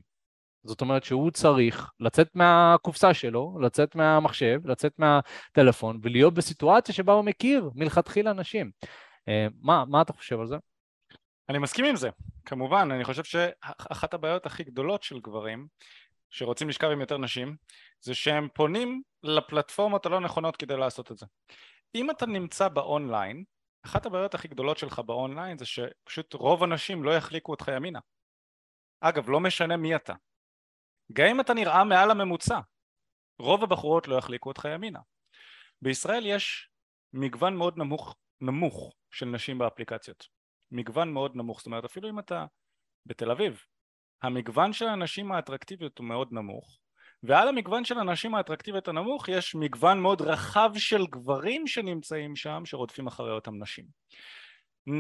[0.64, 7.26] זאת אומרת שהוא צריך לצאת מהקופסה שלו, לצאת מהמחשב, לצאת מהטלפון ולהיות בסיטואציה שבה הוא
[7.26, 8.72] מכיר מלכתחילה נשים.
[9.62, 10.56] מה, מה אתה חושב על זה?
[11.50, 12.10] אני מסכים עם זה,
[12.46, 15.68] כמובן, אני חושב שאחת הבעיות הכי גדולות של גברים
[16.30, 17.56] שרוצים לשכב עם יותר נשים
[18.02, 21.26] זה שהם פונים לפלטפורמות הלא נכונות כדי לעשות את זה.
[21.96, 23.44] אם אתה נמצא באונליין,
[23.86, 28.00] אחת הבעיות הכי גדולות שלך באונליין זה שפשוט רוב הנשים לא יחליקו אותך ימינה.
[29.02, 30.14] אגב, לא משנה מי אתה.
[31.14, 32.60] גם אם אתה נראה מעל הממוצע,
[33.40, 35.00] רוב הבחורות לא יחליקו אותך ימינה.
[35.82, 36.70] בישראל יש
[37.14, 40.28] מגוון מאוד נמוך, נמוך של נשים באפליקציות.
[40.72, 42.46] מגוון מאוד נמוך, זאת אומרת אפילו אם אתה
[43.06, 43.64] בתל אביב,
[44.24, 46.78] המגוון של הנשים האטרקטיביות הוא מאוד נמוך,
[47.24, 53.08] ועל המגוון של הנשים האטרקטיביות הנמוך יש מגוון מאוד רחב של גברים שנמצאים שם שרודפים
[53.08, 53.86] אחרי אותם נשים.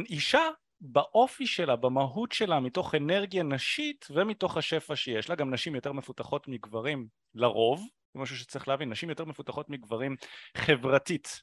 [0.09, 0.41] אישה
[0.81, 6.47] באופי שלה, במהות שלה, מתוך אנרגיה נשית ומתוך השפע שיש לה, גם נשים יותר מפותחות
[6.47, 10.15] מגברים לרוב, זה משהו שצריך להבין, נשים יותר מפותחות מגברים
[10.57, 11.41] חברתית.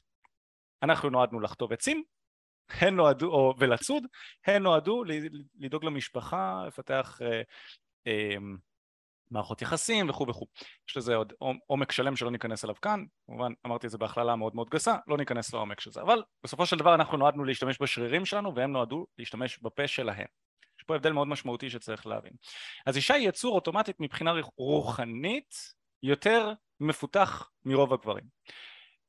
[0.83, 2.03] אנחנו נועדנו לחטוב עצים,
[2.69, 4.03] הן נועדו, או, ולצוד,
[4.45, 5.03] הן נועדו
[5.59, 7.41] לדאוג למשפחה, לפתח אה,
[8.07, 8.35] אה,
[9.31, 10.45] מערכות יחסים וכו' וכו'.
[10.89, 11.33] יש לזה עוד
[11.67, 15.17] עומק שלם שלא ניכנס אליו כאן, כמובן אמרתי את זה בהכללה מאוד מאוד גסה, לא
[15.17, 19.05] ניכנס לעומק של זה, אבל בסופו של דבר אנחנו נועדנו להשתמש בשרירים שלנו והם נועדו
[19.17, 20.27] להשתמש בפה שלהם.
[20.79, 22.33] יש פה הבדל מאוד משמעותי שצריך להבין.
[22.85, 25.55] אז אישה היא יצור אוטומטית מבחינה רוחנית
[26.03, 28.25] יותר מפותח מרוב הגברים.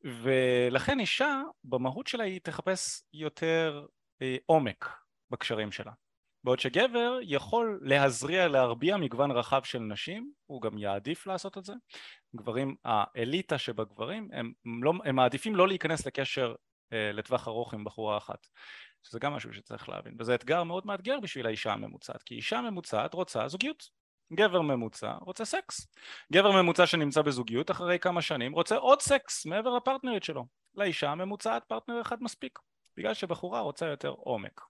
[0.04, 3.86] ולכן אישה במהות שלה היא תחפש יותר
[4.22, 4.88] אה, עומק
[5.30, 5.92] בקשרים שלה.
[6.44, 11.72] בעוד שגבר יכול להזריע להרביע מגוון רחב של נשים הוא גם יעדיף לעשות את זה.
[12.36, 16.54] גברים האליטה שבגברים הם, לא, הם מעדיפים לא להיכנס לקשר
[16.92, 18.46] אה, לטווח ארוך עם בחורה אחת.
[19.02, 20.16] שזה גם משהו שצריך להבין.
[20.18, 23.97] וזה אתגר מאוד מאתגר בשביל האישה הממוצעת כי אישה ממוצעת רוצה זוגיות
[24.32, 25.86] גבר ממוצע רוצה סקס.
[26.32, 30.46] גבר ממוצע שנמצא בזוגיות אחרי כמה שנים רוצה עוד סקס מעבר לפרטנרית שלו.
[30.74, 32.58] לאישה הממוצעת פרטנר אחד מספיק.
[32.96, 34.60] בגלל שבחורה רוצה יותר עומק.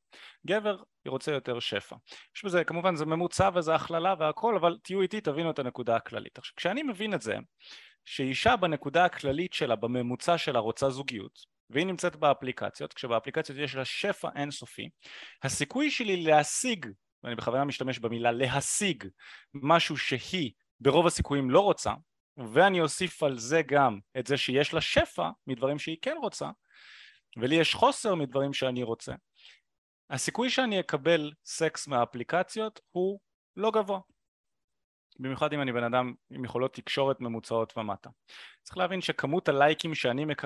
[0.46, 1.96] גבר רוצה יותר שפע.
[2.36, 6.38] יש בזה, כמובן זה ממוצע וזה הכללה והכל, אבל תהיו איתי תבינו את הנקודה הכללית.
[6.38, 7.36] עכשיו כשאני מבין את זה,
[8.04, 11.38] שאישה בנקודה הכללית שלה, בממוצע שלה רוצה זוגיות,
[11.70, 14.88] והיא נמצאת באפליקציות, כשבאפליקציות יש לה שפע אינסופי,
[15.42, 16.86] הסיכוי שלי להשיג
[17.24, 19.04] ואני בכוונה משתמש במילה להשיג
[19.54, 21.92] משהו שהיא ברוב הסיכויים לא רוצה
[22.52, 26.50] ואני אוסיף על זה גם את זה שיש לה שפע מדברים שהיא כן רוצה
[27.36, 29.14] ולי יש חוסר מדברים שאני רוצה.
[30.10, 33.20] הסיכוי שאני אקבל סקס מהאפליקציות הוא
[33.56, 34.00] לא גבוה.
[35.18, 38.10] במיוחד אם אני בן אדם עם יכולות תקשורת ממוצעות ומטה.
[38.62, 40.42] צריך להבין שכמות הלייקים שאני מק...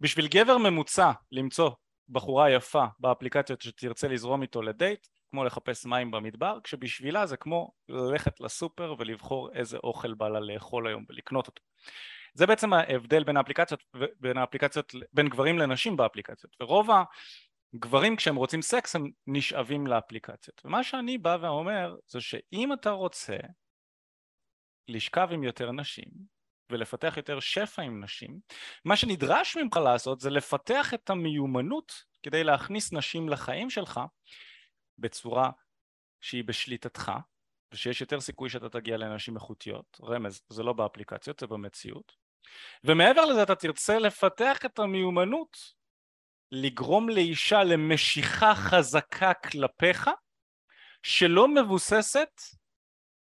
[0.00, 1.70] בשביל גבר ממוצע למצוא
[2.08, 8.40] בחורה יפה באפליקציות שתרצה לזרום איתו לדייט כמו לחפש מים במדבר, כשבשבילה זה כמו ללכת
[8.40, 11.62] לסופר ולבחור איזה אוכל בא לה לאכול היום ולקנות אותו.
[12.34, 13.84] זה בעצם ההבדל בין האפליקציות,
[14.20, 16.88] בין האפליקציות, בין גברים לנשים באפליקציות, ורוב
[17.74, 20.62] הגברים כשהם רוצים סקס הם נשאבים לאפליקציות.
[20.64, 23.36] ומה שאני בא ואומר זה שאם אתה רוצה
[24.88, 26.35] לשכב עם יותר נשים
[26.70, 28.40] ולפתח יותר שפע עם נשים,
[28.84, 34.00] מה שנדרש ממך לעשות זה לפתח את המיומנות כדי להכניס נשים לחיים שלך
[34.98, 35.50] בצורה
[36.20, 37.12] שהיא בשליטתך
[37.72, 42.12] ושיש יותר סיכוי שאתה תגיע לאנשים איכותיות, רמז, זה לא באפליקציות, זה במציאות.
[42.84, 45.56] ומעבר לזה אתה תרצה לפתח את המיומנות
[46.52, 50.10] לגרום לאישה למשיכה חזקה כלפיך
[51.02, 52.40] שלא מבוססת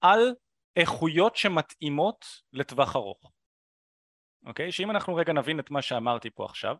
[0.00, 0.34] על
[0.76, 3.32] איכויות שמתאימות לטווח ארוך
[4.46, 4.72] אוקיי?
[4.72, 6.76] שאם אנחנו רגע נבין את מה שאמרתי פה עכשיו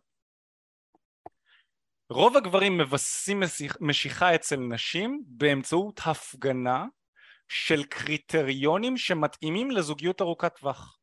[2.11, 3.43] רוב הגברים מבססים
[3.81, 6.85] משיכה אצל נשים באמצעות הפגנה
[7.49, 10.99] של קריטריונים שמתאימים לזוגיות ארוכת טווח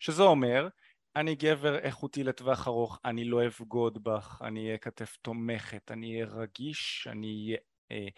[0.00, 0.68] שזה אומר
[1.16, 6.26] אני גבר איכותי לטווח ארוך, אני לא אבגוד בך, אני אהיה כתף תומכת, אני אהיה
[6.26, 7.58] רגיש, אני אהיה
[7.90, 8.08] אה,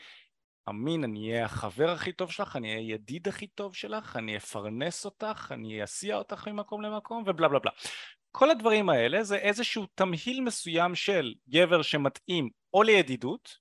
[0.69, 5.05] אמין, אני אהיה החבר הכי טוב שלך, אני אהיה הידיד הכי טוב שלך, אני אפרנס
[5.05, 7.71] אותך, אני אסיע אותך ממקום למקום ובלה בלה בלה.
[8.31, 13.59] כל הדברים האלה זה איזשהו תמהיל מסוים של גבר שמתאים או לידידות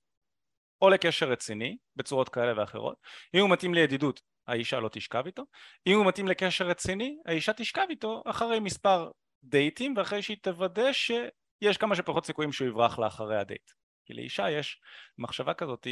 [0.82, 2.96] או לקשר רציני בצורות כאלה ואחרות.
[3.34, 5.42] אם הוא מתאים לידידות האישה לא תשכב איתו,
[5.86, 9.10] אם הוא מתאים לקשר רציני האישה תשכב איתו אחרי מספר
[9.44, 13.77] דייטים ואחרי שהיא תוודא שיש כמה שפחות סיכויים שהוא יברח לאחרי הדייט.
[14.08, 14.80] כי לאישה יש
[15.18, 15.86] מחשבה כזאת,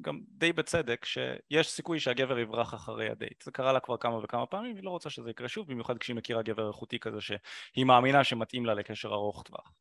[0.00, 3.42] גם די בצדק, שיש סיכוי שהגבר יברח אחרי הדייט.
[3.42, 6.16] זה קרה לה כבר כמה וכמה פעמים, והיא לא רוצה שזה יקרה שוב, במיוחד כשהיא
[6.16, 9.72] מכירה גבר איכותי כזה שהיא מאמינה שמתאים לה לקשר ארוך טווח.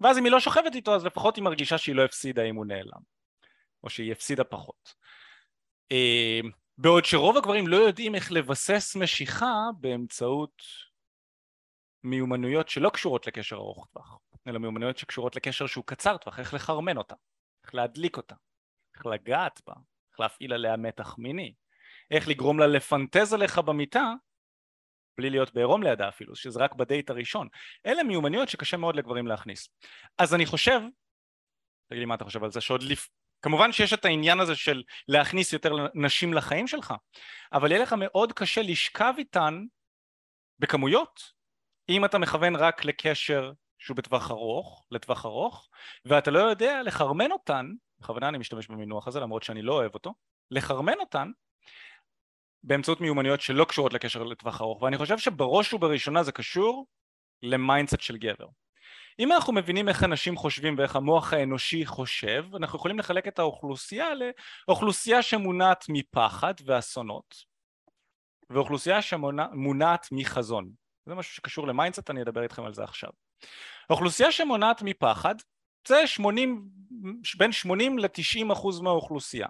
[0.00, 2.66] ואז אם היא לא שוכבת איתו, אז לפחות היא מרגישה שהיא לא הפסידה אם הוא
[2.66, 3.00] נעלם,
[3.84, 4.94] או שהיא הפסידה פחות.
[5.92, 6.40] אה,
[6.78, 10.62] בעוד שרוב הגברים לא יודעים איך לבסס משיכה באמצעות
[12.04, 14.18] מיומנויות שלא קשורות לקשר ארוך טווח.
[14.46, 17.14] אלא מיומנויות שקשורות לקשר שהוא קצר טווח, איך לחרמן אותה,
[17.64, 18.34] איך להדליק אותה,
[18.94, 19.74] איך לגעת בה,
[20.10, 21.54] איך להפעיל עליה מתח מיני,
[22.10, 24.12] איך לגרום לה לפנטז עליך במיטה
[25.18, 27.48] בלי להיות בעירום לידה אפילו, שזה רק בדייט הראשון.
[27.86, 29.68] אלה מיומנויות שקשה מאוד לגברים להכניס.
[30.18, 30.80] אז אני חושב,
[31.88, 33.08] תגיד לי מה אתה חושב על זה, שעוד לפ...
[33.42, 36.94] כמובן שיש את העניין הזה של להכניס יותר נשים לחיים שלך,
[37.52, 39.64] אבל יהיה לך מאוד קשה לשכב איתן
[40.58, 41.20] בכמויות
[41.88, 45.68] אם אתה מכוון רק לקשר שהוא בטווח ארוך, לטווח ארוך,
[46.04, 50.14] ואתה לא יודע לחרמן אותן, בכוונה אני משתמש במינוח הזה למרות שאני לא אוהב אותו,
[50.50, 51.30] לחרמן אותן
[52.62, 56.86] באמצעות מיומנויות שלא קשורות לקשר לטווח ארוך, ואני חושב שבראש ובראשונה זה קשור
[57.42, 58.46] ל mindset של גבר.
[59.18, 64.08] אם אנחנו מבינים איך אנשים חושבים ואיך המוח האנושי חושב, אנחנו יכולים לחלק את האוכלוסייה
[64.68, 67.36] לאוכלוסייה שמונעת מפחד ואסונות,
[68.50, 70.70] ואוכלוסייה שמונעת מחזון.
[71.06, 73.10] זה משהו שקשור ל mindset, אני אדבר איתכם על זה עכשיו.
[73.90, 75.34] האוכלוסייה שמונעת מפחד
[75.88, 76.68] זה 80,
[77.38, 79.48] בין 80 ל-90 אחוז מהאוכלוסייה.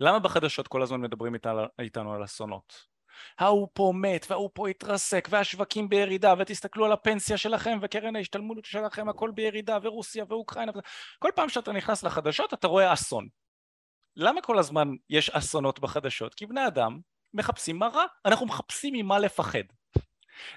[0.00, 1.34] למה בחדשות כל הזמן מדברים
[1.78, 2.92] איתנו על אסונות?
[3.38, 9.08] ההוא פה מת וההוא פה התרסק והשווקים בירידה ותסתכלו על הפנסיה שלכם וקרן ההשתלמות שלכם
[9.08, 10.72] הכל בירידה ורוסיה ואוקראינה
[11.18, 13.28] כל פעם שאתה נכנס לחדשות אתה רואה אסון
[14.16, 16.34] למה כל הזמן יש אסונות בחדשות?
[16.34, 17.00] כי בני אדם
[17.34, 19.64] מחפשים מה רע אנחנו מחפשים ממה לפחד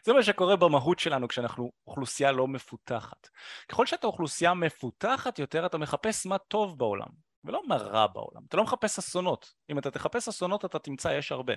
[0.03, 3.27] זה מה שקורה במהות שלנו כשאנחנו אוכלוסייה לא מפותחת.
[3.69, 7.07] ככל שאתה אוכלוסייה מפותחת יותר אתה מחפש מה טוב בעולם
[7.43, 8.41] ולא מה רע בעולם.
[8.47, 9.53] אתה לא מחפש אסונות.
[9.71, 11.53] אם אתה תחפש אסונות אתה תמצא יש הרבה.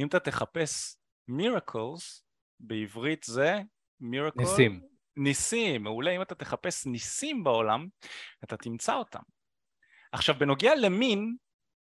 [0.00, 0.96] אם אתה תחפש
[1.30, 2.22] miracles,
[2.60, 3.60] בעברית זה
[4.02, 4.36] miracle...
[4.36, 4.80] ניסים.
[5.16, 6.10] ניסים, מעולה.
[6.10, 7.88] אם אתה תחפש ניסים בעולם,
[8.44, 9.22] אתה תמצא אותם.
[10.12, 11.36] עכשיו, בנוגע למין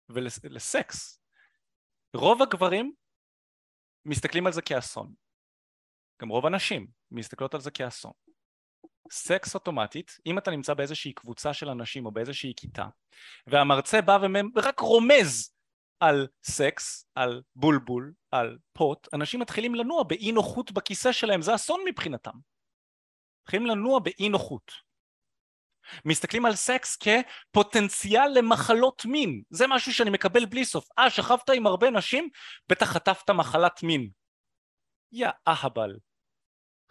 [0.09, 1.21] ולסקס,
[2.17, 2.93] רוב הגברים
[4.05, 5.15] מסתכלים על זה כאסון.
[6.21, 8.13] גם רוב הנשים מסתכלות על זה כאסון.
[9.13, 12.87] סקס אוטומטית, אם אתה נמצא באיזושהי קבוצה של אנשים או באיזושהי כיתה,
[13.47, 14.19] והמרצה בא
[14.55, 15.55] ורק רומז
[16.01, 21.81] על סקס, על בולבול, על פות, אנשים מתחילים לנוע באי נוחות בכיסא שלהם, זה אסון
[21.87, 22.39] מבחינתם.
[23.43, 24.73] מתחילים לנוע באי נוחות.
[26.05, 30.89] מסתכלים על סקס כפוטנציאל למחלות מין, זה משהו שאני מקבל בלי סוף.
[30.99, 32.29] אה, שכבת עם הרבה נשים?
[32.69, 34.11] בטח חטפת מחלת מין.
[35.13, 35.97] יא אהבל.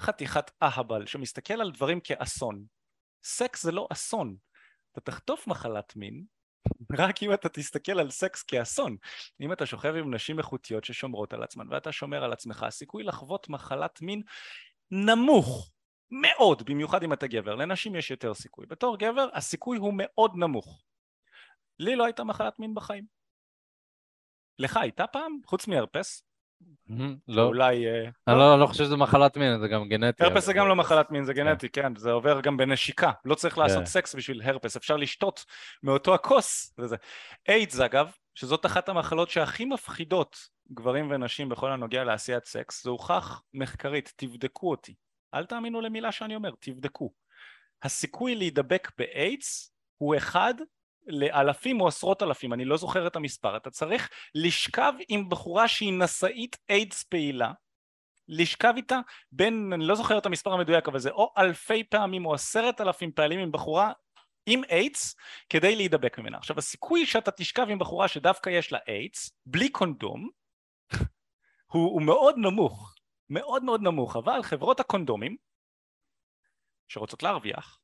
[0.01, 2.65] חתיכת אהבל שמסתכל על דברים כאסון.
[3.23, 4.35] סקס זה לא אסון.
[4.91, 6.23] אתה תחטוף מחלת מין
[6.99, 8.97] רק אם אתה תסתכל על סקס כאסון.
[9.41, 13.49] אם אתה שוכב עם נשים איכותיות ששומרות על עצמן ואתה שומר על עצמך, הסיכוי לחוות
[13.49, 14.21] מחלת מין
[14.91, 15.71] נמוך
[16.12, 17.55] מאוד, במיוחד אם אתה גבר.
[17.55, 18.65] לנשים יש יותר סיכוי.
[18.65, 20.83] בתור גבר הסיכוי הוא מאוד נמוך.
[21.79, 23.05] לי לא הייתה מחלת מין בחיים.
[24.59, 25.39] לך הייתה פעם?
[25.45, 26.28] חוץ מהרפס?
[27.28, 27.43] לא.
[27.43, 27.88] אולי...
[27.88, 30.24] אה, אני לא, לא חושב שזה מחלת מין, זה גם גנטי.
[30.24, 31.95] הרפס זה גם לא מחלת מין, זה גנטי, כן.
[31.95, 33.12] זה עובר גם בנשיקה.
[33.26, 33.86] לא צריך לעשות כן.
[33.86, 35.45] סקס בשביל הרפס, אפשר לשתות
[35.84, 36.74] מאותו הכוס.
[36.78, 36.95] וזה.
[37.48, 40.38] איידס אגב, שזאת אחת המחלות שהכי מפחידות
[40.72, 44.95] גברים ונשים בכל הנוגע לעשיית סקס, זה הוכח מחקרית, תבדקו אותי.
[45.34, 47.12] אל תאמינו למילה שאני אומר, תבדקו.
[47.84, 50.54] הסיכוי להידבק באיידס הוא אחד
[51.10, 55.93] לאלפים או עשרות אלפים, אני לא זוכר את המספר, אתה צריך לשכב עם בחורה שהיא
[55.93, 57.52] נשאית איידס פעילה,
[58.28, 59.00] לשכב איתה
[59.32, 63.12] בין, אני לא זוכר את המספר המדויק, אבל זה או אלפי פעמים או עשרת אלפים
[63.12, 63.91] פעלים עם בחורה
[64.45, 65.15] עם איידס
[65.50, 66.38] כדי להידבק ממנה.
[66.38, 70.30] עכשיו הסיכוי שאתה תשכב עם בחורה שדווקא יש לה איידס, בלי קונדום,
[71.72, 72.95] הוא, הוא מאוד נמוך,
[73.30, 75.38] מאוד מאוד נמוך, אבל חברות הקונדומים
[76.88, 77.80] שרוצות להרוויח,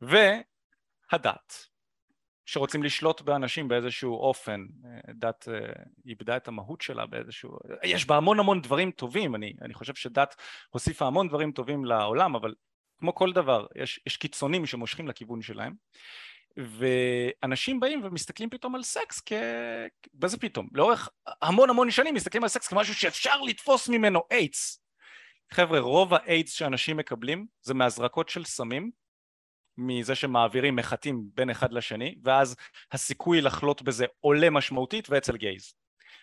[0.00, 1.66] והדת
[2.48, 5.72] שרוצים לשלוט באנשים באיזשהו אופן, אה, דת אה,
[6.06, 7.50] איבדה את המהות שלה באיזשהו...
[7.82, 10.36] יש בה המון המון דברים טובים, אני, אני חושב שדת
[10.70, 12.54] הוסיפה המון דברים טובים לעולם, אבל
[12.98, 15.74] כמו כל דבר, יש, יש קיצונים שמושכים לכיוון שלהם,
[16.56, 19.32] ואנשים באים ומסתכלים פתאום על סקס כ...
[20.14, 20.68] מה זה פתאום?
[20.72, 21.08] לאורך
[21.42, 24.82] המון המון שנים מסתכלים על סקס כמשהו שאפשר לתפוס ממנו איידס.
[25.52, 28.90] חבר'ה, רוב האיידס שאנשים מקבלים זה מהזרקות של סמים,
[29.78, 32.56] מזה שמעבירים מחטים בין אחד לשני, ואז
[32.92, 35.74] הסיכוי לחלות בזה עולה משמעותית ואצל גייז.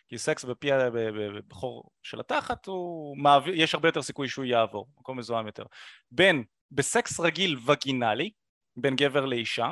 [0.07, 5.17] כי סקס בפי הבחור של התחת, הוא מעביר, יש הרבה יותר סיכוי שהוא יעבור, מקום
[5.19, 5.63] מזוהם יותר.
[6.11, 8.31] בין, בסקס רגיל וגינלי,
[8.77, 9.71] בין גבר לאישה,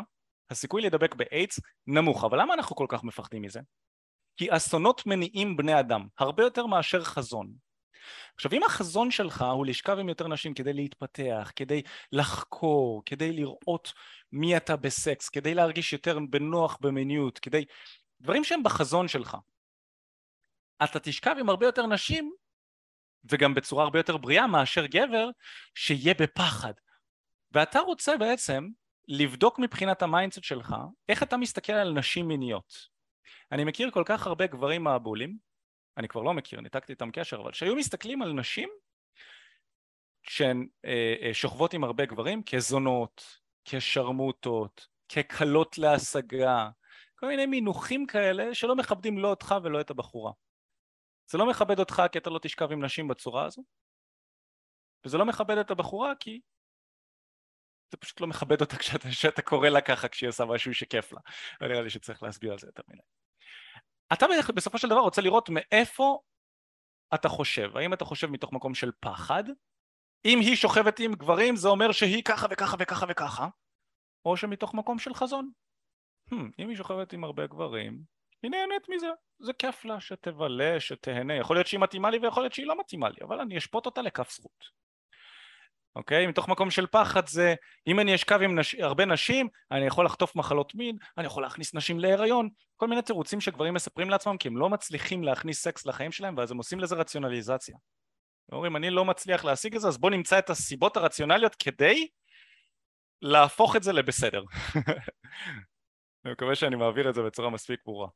[0.50, 2.24] הסיכוי להידבק באיידס נמוך.
[2.24, 3.60] אבל למה אנחנו כל כך מפחדים מזה?
[4.38, 7.54] כי אסונות מניעים בני אדם, הרבה יותר מאשר חזון.
[8.36, 13.94] עכשיו אם החזון שלך הוא לשכב עם יותר נשים כדי להתפתח, כדי לחקור, כדי לראות
[14.32, 17.66] מי אתה בסקס, כדי להרגיש יותר בנוח במיניות, כדי...
[18.22, 19.38] דברים שהם בחזון שלך.
[20.84, 22.34] אתה תשכב עם הרבה יותר נשים
[23.32, 25.30] וגם בצורה הרבה יותר בריאה מאשר גבר
[25.76, 26.74] שיהיה בפחד.
[27.52, 28.68] ואתה רוצה בעצם
[29.08, 30.76] לבדוק מבחינת ה mindset שלך
[31.10, 32.74] איך אתה מסתכל על נשים מיניות.
[33.52, 35.38] אני מכיר כל כך הרבה גברים מעבולים,
[35.98, 38.70] אני כבר לא מכיר, ניתקתי איתם קשר, אבל שהיו מסתכלים על נשים
[40.24, 46.70] שהן אה, אה, שוכבות עם הרבה גברים כזונות, כשרמוטות, כקלות להשגה,
[47.16, 50.32] כל מיני מינוחים כאלה שלא מכבדים לא אותך ולא את הבחורה.
[51.32, 53.64] זה לא מכבד אותך כי אתה לא תשכב עם נשים בצורה הזו,
[55.06, 56.42] וזה לא מכבד את הבחורה כי
[57.92, 61.20] זה פשוט לא מכבד אותה כשאתה, כשאתה קורא לה ככה כשהיא עושה משהו שכיף לה.
[61.62, 63.02] לא נראה לי שצריך להסביר על זה יותר מדי.
[64.14, 66.20] אתה בסופו של דבר רוצה לראות מאיפה
[67.14, 67.78] אתה חושב.
[67.78, 69.44] האם אתה חושב מתוך מקום של פחד?
[70.26, 73.48] אם היא שוכבת עם גברים זה אומר שהיא ככה וככה וככה וככה,
[74.26, 75.52] או שמתוך מקום של חזון.
[76.30, 78.04] Hmm, אם היא שוכבת עם הרבה גברים,
[78.44, 79.08] היא נהנית מזה,
[79.40, 83.10] זה כיף לה שתבלה, שתהנה, יכול להיות שהיא מתאימה לי ויכול להיות שהיא לא מתאימה
[83.10, 84.83] לי, אבל אני אשפוט אותה לכף זכות.
[85.96, 86.28] אוקיי?
[86.28, 87.56] מתוך מקום של פחד זה
[87.88, 88.76] אם אני אשכב עם נש...
[88.76, 93.42] הרבה נשים אני יכול לחטוף מחלות מין, אני יכול להכניס נשים להיריון, כל מיני תירוצים
[93.42, 96.96] שגברים מספרים לעצמם כי הם לא מצליחים להכניס סקס לחיים שלהם ואז הם עושים לזה
[96.96, 97.76] רציונליזציה.
[98.52, 102.08] הם אומרים אני לא מצליח להשיג את זה אז בוא נמצא את הסיבות הרציונליות כדי
[103.22, 104.44] להפוך את זה לבסדר.
[106.26, 108.08] אני מקווה שאני מעביר את זה בצורה מספיק ברורה.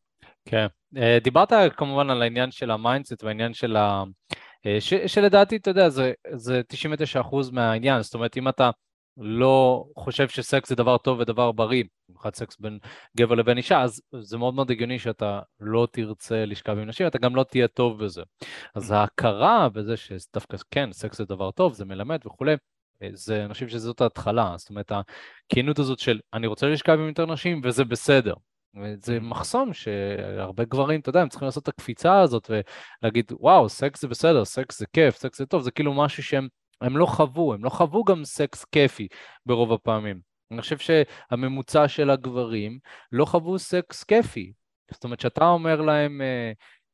[0.46, 4.04] כן, אה, דיברת כמובן על העניין של ה mindset והעניין של ה...
[4.66, 6.62] אה, ש, שלדעתי, אתה יודע, זה, זה
[7.24, 8.70] 99% מהעניין, זאת אומרת, אם אתה
[9.18, 12.80] לא חושב שסקס זה דבר טוב ודבר בריא, במיוחד סקס בין
[13.18, 17.18] גבר לבין אישה, אז זה מאוד מאוד הגיוני שאתה לא תרצה לשכב עם נשים, אתה
[17.18, 18.22] גם לא תהיה טוב בזה.
[18.76, 22.56] אז ההכרה בזה שדווקא כן, סקס זה דבר טוב, זה מלמד וכולי,
[23.04, 27.08] אה, זה, אני חושב שזאת ההתחלה, זאת אומרת, הכנות הזאת של אני רוצה לשכב עם
[27.08, 28.34] יותר נשים וזה בסדר.
[28.96, 32.50] זה מחסום שהרבה גברים, אתה יודע, הם צריכים לעשות את הקפיצה הזאת
[33.04, 36.48] ולהגיד, וואו, סקס זה בסדר, סקס זה כיף, סקס זה טוב, זה כאילו משהו שהם
[36.82, 39.08] הם לא חוו, הם לא חוו גם סקס כיפי
[39.46, 40.20] ברוב הפעמים.
[40.52, 42.80] אני חושב שהממוצע של הגברים
[43.12, 44.54] לא חוו סקס כיפי.
[44.92, 46.52] זאת אומרת, שאתה אומר להם אה,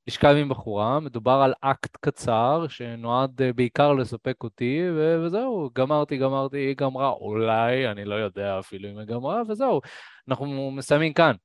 [0.08, 4.82] לשכב עם בחורה, מדובר על אקט קצר שנועד אה, בעיקר לספק אותי,
[5.26, 9.82] וזהו, גמרתי, גמרתי, היא גמרה, אולי, אני לא יודע אפילו אם היא גמרה, וזהו,
[10.28, 11.36] אנחנו מסיימים כאן.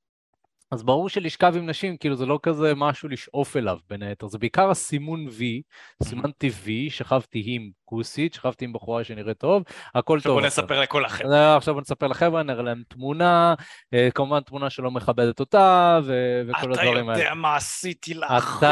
[0.70, 4.38] אז ברור שלשכב עם נשים, כאילו זה לא כזה משהו לשאוף אליו בין היתר, זה
[4.38, 5.42] בעיקר הסימון V,
[6.02, 9.62] סימן טבעי, שכבתי עם כוסית, שכבתי עם בחורה שנראית טוב,
[9.94, 10.16] הכל טוב.
[10.16, 11.56] עכשיו בוא נספר לכל החבר'ה.
[11.56, 13.54] עכשיו בוא נספר לחבר'ה, נראה להם תמונה,
[13.94, 17.12] אה, כמובן תמונה שלא מכבדת אותה, ו- וכל הדברים האלה.
[17.12, 18.66] אתה יודע מה עשיתי לה, אחי.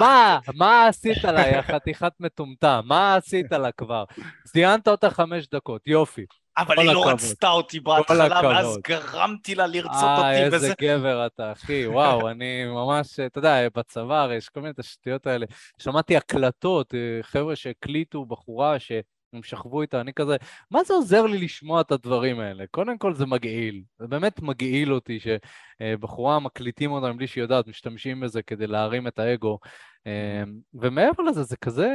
[0.00, 0.38] מה?
[0.54, 2.80] מה עשית לה, יא חתיכת מטומטם?
[2.84, 4.04] מה עשית לה כבר?
[4.44, 6.24] ציינת אותה חמש דקות, יופי.
[6.58, 10.22] אבל היא לא רצתה אותי בהתחלה, ואז גרמתי לה לרצות אותי.
[10.22, 14.72] אה, איזה גבר אתה, אחי, וואו, אני ממש, אתה יודע, בצבא הרי יש כל מיני
[14.76, 15.46] תשתיות האלה.
[15.78, 20.36] שמעתי הקלטות, אה, חבר'ה שהקליטו בחורה שהם שכבו איתה, אני כזה,
[20.70, 22.64] מה זה עוזר לי לשמוע את הדברים האלה?
[22.70, 28.20] קודם כל זה מגעיל, זה באמת מגעיל אותי שבחורה מקליטים אותה מבלי שהיא יודעת, משתמשים
[28.20, 29.58] בזה כדי להרים את האגו.
[30.06, 30.42] אה,
[30.74, 31.88] ומעבר לזה, זה כזה...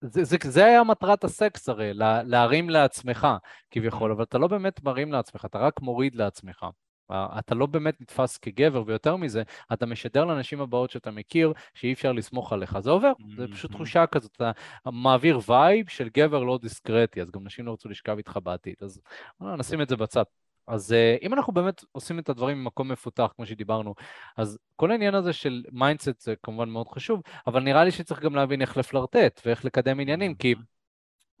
[0.00, 3.26] זה, זה, זה היה מטרת הסקס הרי, לה, להרים לעצמך
[3.70, 6.66] כביכול, אבל אתה לא באמת מרים לעצמך, אתה רק מוריד לעצמך.
[7.12, 12.12] אתה לא באמת נתפס כגבר, ויותר מזה, אתה משדר לנשים הבאות שאתה מכיר שאי אפשר
[12.12, 12.78] לסמוך עליך.
[12.78, 13.36] זה עובר, מממ-הממ.
[13.36, 14.50] זה פשוט תחושה כזאת, אתה
[14.86, 18.74] מעביר vibe של גבר לא דיסקרטי, אז גם נשים לא רצו לשכב איתך בעתיד.
[18.80, 19.00] אז
[19.40, 20.22] נשים את זה בצד.
[20.66, 23.94] אז אה, אם אנחנו באמת עושים את הדברים ממקום מפותח, כמו שדיברנו,
[24.36, 28.34] אז כל העניין הזה של mindset זה כמובן מאוד חשוב, אבל נראה לי שצריך גם
[28.36, 30.54] להבין איך לפלרטט ואיך לקדם עניינים, כי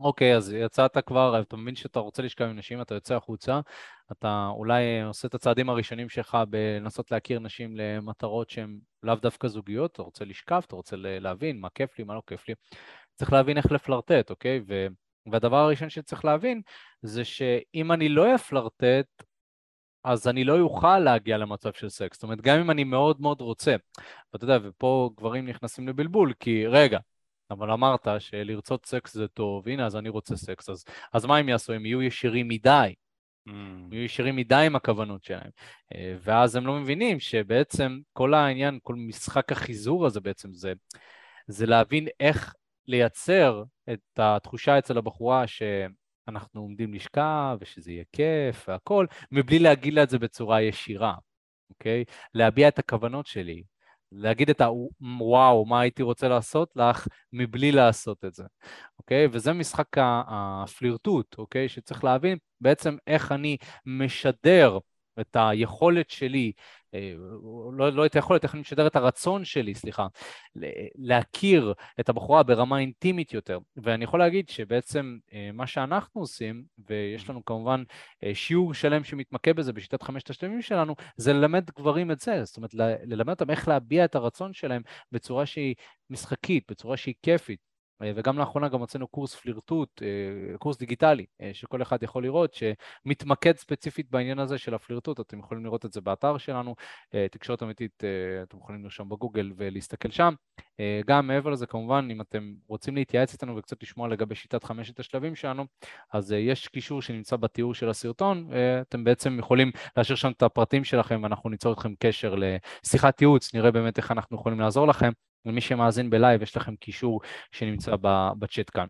[0.00, 3.60] אוקיי, אז יצאת כבר, אתה מבין שאתה רוצה לשכב עם נשים, אתה יוצא החוצה,
[4.12, 9.92] אתה אולי עושה את הצעדים הראשונים שלך בלנסות להכיר נשים למטרות שהן לאו דווקא זוגיות,
[9.92, 12.54] אתה רוצה לשכב, אתה רוצה להבין מה כיף לי, מה לא כיף לי.
[13.14, 14.60] צריך להבין איך לפלרטט, אוקיי?
[14.68, 14.86] ו...
[15.32, 16.62] והדבר הראשון שצריך להבין
[17.02, 19.22] זה שאם אני לא אפלרטט,
[20.04, 22.16] אז אני לא אוכל להגיע למצב של סקס.
[22.16, 23.76] זאת אומרת, גם אם אני מאוד מאוד רוצה,
[24.32, 26.98] ואתה יודע, ופה גברים נכנסים לבלבול, כי רגע,
[27.50, 31.48] אבל אמרת שלרצות סקס זה טוב, הנה, אז אני רוצה סקס, אז, אז מה הם
[31.48, 31.72] יעשו?
[31.72, 32.94] הם יהיו ישירים מדי.
[33.48, 33.52] Mm.
[33.92, 35.50] יהיו ישירים מדי עם הכוונות שלהם.
[35.94, 40.72] אה, ואז הם לא מבינים שבעצם כל העניין, כל משחק החיזור הזה בעצם זה,
[41.46, 42.54] זה להבין איך
[42.88, 43.62] לייצר
[43.92, 50.10] את התחושה אצל הבחורה שאנחנו עומדים לשכב ושזה יהיה כיף והכול, מבלי להגיד לה את
[50.10, 51.14] זה בצורה ישירה,
[51.70, 52.04] אוקיי?
[52.34, 53.62] להביע את הכוונות שלי,
[54.12, 58.44] להגיד את הוואו, מה הייתי רוצה לעשות לך, מבלי לעשות את זה,
[58.98, 59.26] אוקיי?
[59.32, 61.68] וזה משחק הפלירטוט, אוקיי?
[61.68, 63.56] שצריך להבין בעצם איך אני
[63.86, 64.78] משדר
[65.20, 66.52] את היכולת שלי
[67.76, 70.06] לא, לא את היכולת, איך אני משדר את הרצון שלי, סליחה,
[70.94, 73.58] להכיר את הבחורה ברמה אינטימית יותר.
[73.76, 77.82] ואני יכול להגיד שבעצם אה, מה שאנחנו עושים, ויש לנו כמובן
[78.24, 82.56] אה, שיעור שלם שמתמקד בזה בשיטת חמשת השלמים שלנו, זה ללמד גברים את זה, זאת
[82.56, 82.74] אומרת
[83.04, 84.82] ללמד אותם איך להביע את הרצון שלהם
[85.12, 85.74] בצורה שהיא
[86.10, 87.75] משחקית, בצורה שהיא כיפית.
[88.02, 92.54] אה, וגם לאחרונה גם הוצאנו קורס פלירטוט, אה, קורס דיגיטלי, אה, שכל אחד יכול לראות,
[92.54, 96.74] שמתמקד ספציפית בעניין הזה של הפלירטוט, אתם יכולים לראות את זה באתר שלנו,
[97.30, 98.04] תקשורת אמיתית,
[98.42, 100.34] אתם יכולים לרשום בגוגל ולהסתכל שם.
[101.06, 105.34] גם מעבר לזה, כמובן, אם אתם רוצים להתייעץ איתנו וקצת לשמוע לגבי שיטת חמשת השלבים
[105.34, 105.66] שלנו,
[106.12, 111.20] אז יש קישור שנמצא בתיאור של הסרטון, אתם בעצם יכולים להשאיר שם את הפרטים שלכם
[111.22, 115.12] ואנחנו ניצור אתכם קשר לשיחת ייעוץ, נראה באמת איך אנחנו יכולים לעזור לכם.
[115.44, 117.20] ומי שמאזין בלייב, יש לכם קישור
[117.52, 117.92] שנמצא
[118.38, 118.86] בצ'אט כאן.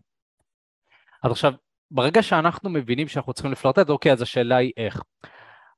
[1.23, 1.53] אז עכשיו,
[1.91, 5.01] ברגע שאנחנו מבינים שאנחנו צריכים לפלרטט, אוקיי, אז השאלה היא איך.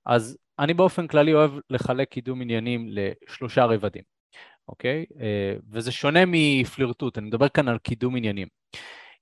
[0.06, 4.04] אז אני באופן כללי אוהב לחלק קידום עניינים לשלושה רבדים,
[4.68, 5.06] אוקיי?
[5.22, 8.48] אה, וזה שונה מפלירטוט, אני מדבר כאן על קידום עניינים.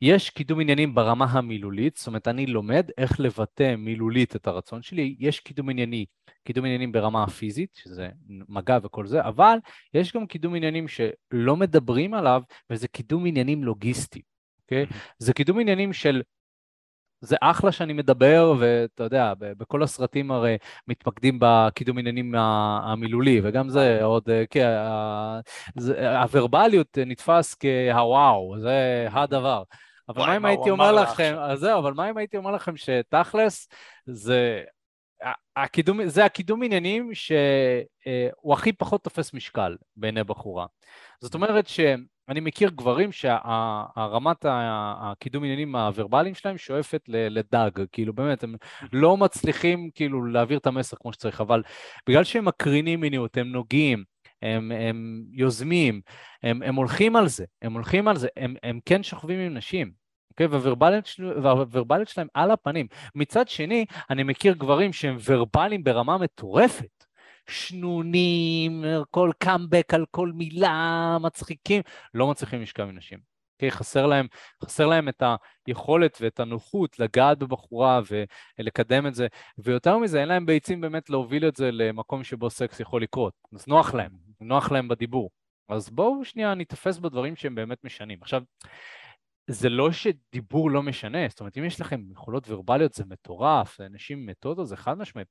[0.01, 5.15] יש קידום עניינים ברמה המילולית, זאת אומרת, אני לומד איך לבטא מילולית את הרצון שלי,
[5.19, 6.05] יש קידום ענייני,
[6.43, 9.57] קידום עניינים ברמה הפיזית, שזה מגע וכל זה, אבל
[9.93, 14.21] יש גם קידום עניינים שלא מדברים עליו, וזה קידום עניינים לוגיסטי,
[14.61, 14.83] אוקיי?
[14.83, 14.93] Okay?
[15.19, 16.21] זה קידום עניינים של
[17.21, 24.03] זה אחלה שאני מדבר, ואתה יודע, בכל הסרטים הרי מתמקדים בקידום עניינים המילולי, וגם זה
[24.03, 24.67] עוד, אה, כן,
[25.97, 29.63] הוורבליות נתפס כהוואו, זה הדבר.
[30.09, 33.69] אבל מה אם הייתי אומר לכם, אז זהו, אבל מה אם הייתי אומר לכם שתכלס
[34.05, 34.63] זה
[35.55, 40.65] הקידום, זה הקידום עניינים שהוא הכי פחות תופס משקל בעיני בחורה.
[41.21, 48.55] זאת אומרת שאני מכיר גברים שהרמת הקידום עניינים הוורבליים שלהם שואפת לדג, כאילו באמת, הם
[48.93, 51.63] לא מצליחים כאילו להעביר את המסר כמו שצריך, אבל
[52.09, 54.03] בגלל שהם מקרינים מיניות, הם נוגעים,
[54.41, 56.01] הם, הם יוזמים,
[56.43, 59.91] הם, הם הולכים על זה, הם הולכים על זה, הם, הם כן שוכבים עם נשים,
[60.31, 60.47] אוקיי?
[60.47, 62.88] והוורבליות שלהם על הפנים.
[63.15, 66.97] מצד שני, אני מכיר גברים שהם ורבליים ברמה מטורפת.
[67.49, 71.81] שנונים, כל קאמבק על כל מילה, מצחיקים,
[72.13, 73.19] לא מצליחים לשכב עם נשים.
[73.55, 73.71] אוקיי?
[73.71, 74.27] חסר להם,
[74.65, 75.23] חסר להם את
[75.67, 78.01] היכולת ואת הנוחות לגעת בבחורה
[78.59, 79.27] ולקדם את זה,
[79.57, 83.33] ויותר מזה, אין להם ביצים באמת להוביל את זה למקום שבו סקס יכול לקרות.
[83.55, 84.11] אז נוח להם,
[84.41, 85.29] נוח להם בדיבור.
[85.69, 88.19] אז בואו שנייה ניתפס בדברים שהם באמת משנים.
[88.21, 88.43] עכשיו,
[89.49, 94.25] זה לא שדיבור לא משנה, זאת אומרת, אם יש לכם יכולות ורבליות זה מטורף, אנשים
[94.25, 95.27] מתודו זה חד משמעית,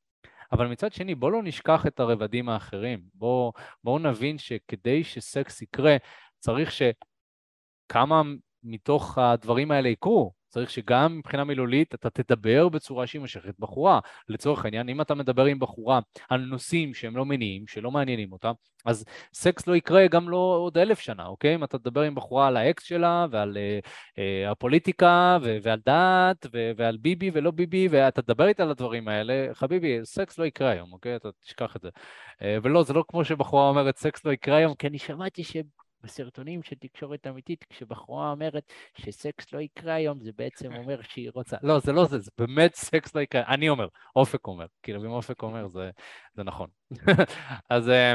[0.53, 3.53] אבל מצד שני, בואו לא נשכח את הרבדים האחרים, בואו
[3.85, 5.97] בוא נבין שכדי שסקס יקרה,
[6.39, 8.23] צריך שכמה
[8.63, 14.01] מתוך הדברים האלה יקרו, צריך שגם מבחינה מילולית אתה תדבר בצורה שהיא מושכת בחורה.
[14.29, 18.53] לצורך העניין, אם אתה מדבר עם בחורה על נושאים שהם לא מניעים, שלא מעניינים אותה,
[18.85, 19.05] אז
[19.35, 21.55] סקס לא יקרה גם לא עוד אלף שנה, אוקיי?
[21.55, 26.47] אם אתה תדבר עם בחורה על האקס שלה ועל אה, אה, הפוליטיקה ו- ועל דת
[26.53, 30.71] ו- ועל ביבי ולא ביבי, ואתה תדבר איתה על הדברים האלה, חביבי, סקס לא יקרה
[30.71, 31.17] היום, אוקיי?
[31.17, 31.89] אתה תשכח את זה.
[31.89, 35.57] אה, ולא, זה לא כמו שבחורה אומרת סקס לא יקרה היום, כי אני שמעתי ש...
[36.03, 41.57] בסרטונים של תקשורת אמיתית, כשבחורה אומרת שסקס לא יקרה היום, זה בעצם אומר שהיא רוצה...
[41.63, 43.43] לא, זה לא זה, זה באמת סקס לא יקרה.
[43.49, 44.67] אני אומר, אופק אומר.
[44.83, 45.91] כאילו, אם אופק אומר, זה,
[46.35, 46.69] זה נכון.
[47.71, 48.15] אז, אה,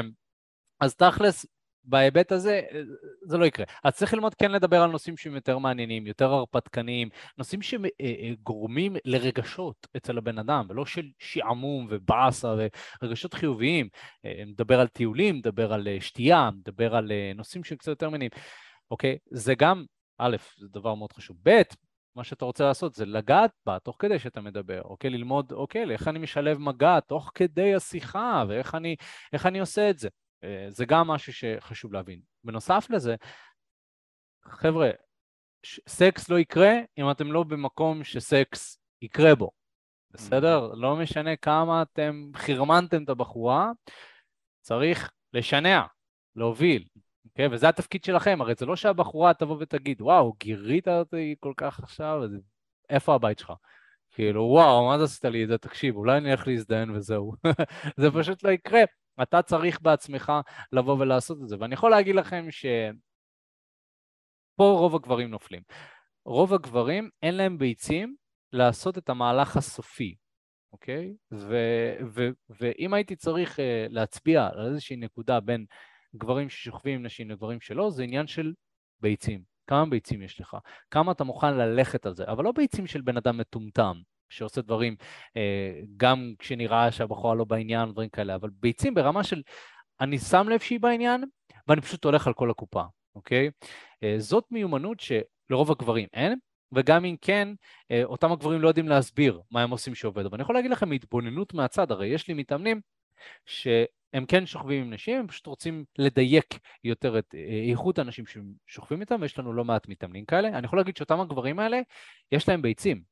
[0.80, 1.46] אז תכלס,
[1.84, 2.60] בהיבט הזה,
[3.22, 3.66] זה לא יקרה.
[3.84, 7.08] אז צריך ללמוד כן לדבר על נושאים שהם יותר מעניינים, יותר הרפתקניים,
[7.38, 12.54] נושאים שגורמים לרגשות אצל הבן אדם, ולא של שעמום ובאסה
[13.02, 13.88] ורגשות חיוביים.
[14.46, 18.30] נדבר על טיולים, נדבר על שתייה, נדבר על נושאים שהם קצת יותר מעניינים.
[18.90, 19.18] אוקיי?
[19.30, 19.84] זה גם,
[20.18, 21.36] א', זה דבר מאוד חשוב.
[21.42, 21.62] ב',
[22.16, 25.10] מה שאתה רוצה לעשות זה לגעת בה תוך כדי שאתה מדבר, אוקיי?
[25.10, 28.96] ללמוד, אוקיי, איך אני משלב מגע תוך כדי השיחה, ואיך אני,
[29.44, 30.08] אני עושה את זה.
[30.44, 32.20] אה, זה גם משהו שחשוב להבין.
[32.44, 33.16] בנוסף לזה,
[34.44, 34.90] חבר'ה,
[35.88, 39.50] סקס לא יקרה אם אתם לא במקום שסקס יקרה בו,
[40.10, 40.70] בסדר?
[40.72, 40.76] Mm-hmm.
[40.76, 43.70] לא משנה כמה אתם חרמנתם את הבחורה,
[44.60, 45.82] צריך לשנע,
[46.36, 46.84] להוביל,
[47.24, 47.46] אוקיי?
[47.46, 52.20] וזה התפקיד שלכם, הרי זה לא שהבחורה תבוא ותגיד, וואו, גירית אותי כל כך עכשיו,
[52.90, 53.52] איפה הבית שלך?
[54.10, 55.58] כאילו, וואו, מה זה עשית לי את זה?
[55.58, 57.32] תקשיב, אולי אני אלך להזדיין וזהו.
[58.00, 58.80] זה פשוט לא יקרה.
[59.22, 60.32] אתה צריך בעצמך
[60.72, 61.56] לבוא ולעשות את זה.
[61.60, 62.94] ואני יכול להגיד לכם שפה
[64.58, 65.62] רוב הגברים נופלים.
[66.24, 68.16] רוב הגברים אין להם ביצים
[68.52, 70.14] לעשות את המהלך הסופי,
[70.72, 71.14] אוקיי?
[71.32, 75.66] ו- ו- ואם הייתי צריך uh, להצביע על איזושהי נקודה בין
[76.16, 78.52] גברים ששוכבים עם נשים לגברים שלא, זה עניין של
[79.00, 79.42] ביצים.
[79.66, 80.56] כמה ביצים יש לך?
[80.90, 82.24] כמה אתה מוכן ללכת על זה?
[82.24, 83.96] אבל לא ביצים של בן אדם מטומטם,
[84.32, 84.96] שעושה דברים,
[85.36, 89.42] אה, גם כשנראה שהבחורה לא בעניין, דברים כאלה, אבל ביצים ברמה של
[90.00, 91.24] אני שם לב שהיא בעניין,
[91.68, 92.82] ואני פשוט הולך על כל הקופה,
[93.14, 93.50] אוקיי?
[94.02, 96.38] אה, זאת מיומנות שלרוב הגברים אין,
[96.72, 97.48] וגם אם כן,
[97.90, 100.24] אה, אותם הגברים לא יודעים להסביר מה הם עושים שעובד.
[100.26, 102.80] אבל אני יכול להגיד לכם מהתבוננות מהצד, הרי יש לי מתאמנים
[103.46, 107.34] שהם כן שוכבים עם נשים, הם פשוט רוצים לדייק יותר את
[107.68, 110.48] איכות האנשים ששוכבים איתם, ויש לנו לא מעט מתאמנים כאלה.
[110.48, 111.80] אני יכול להגיד שאותם הגברים האלה,
[112.32, 113.11] יש להם ביצים.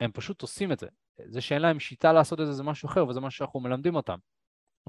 [0.00, 0.86] הם פשוט עושים את זה.
[1.26, 4.18] זה שאין להם שיטה לעשות את זה זה משהו אחר, וזה משהו שאנחנו מלמדים אותם.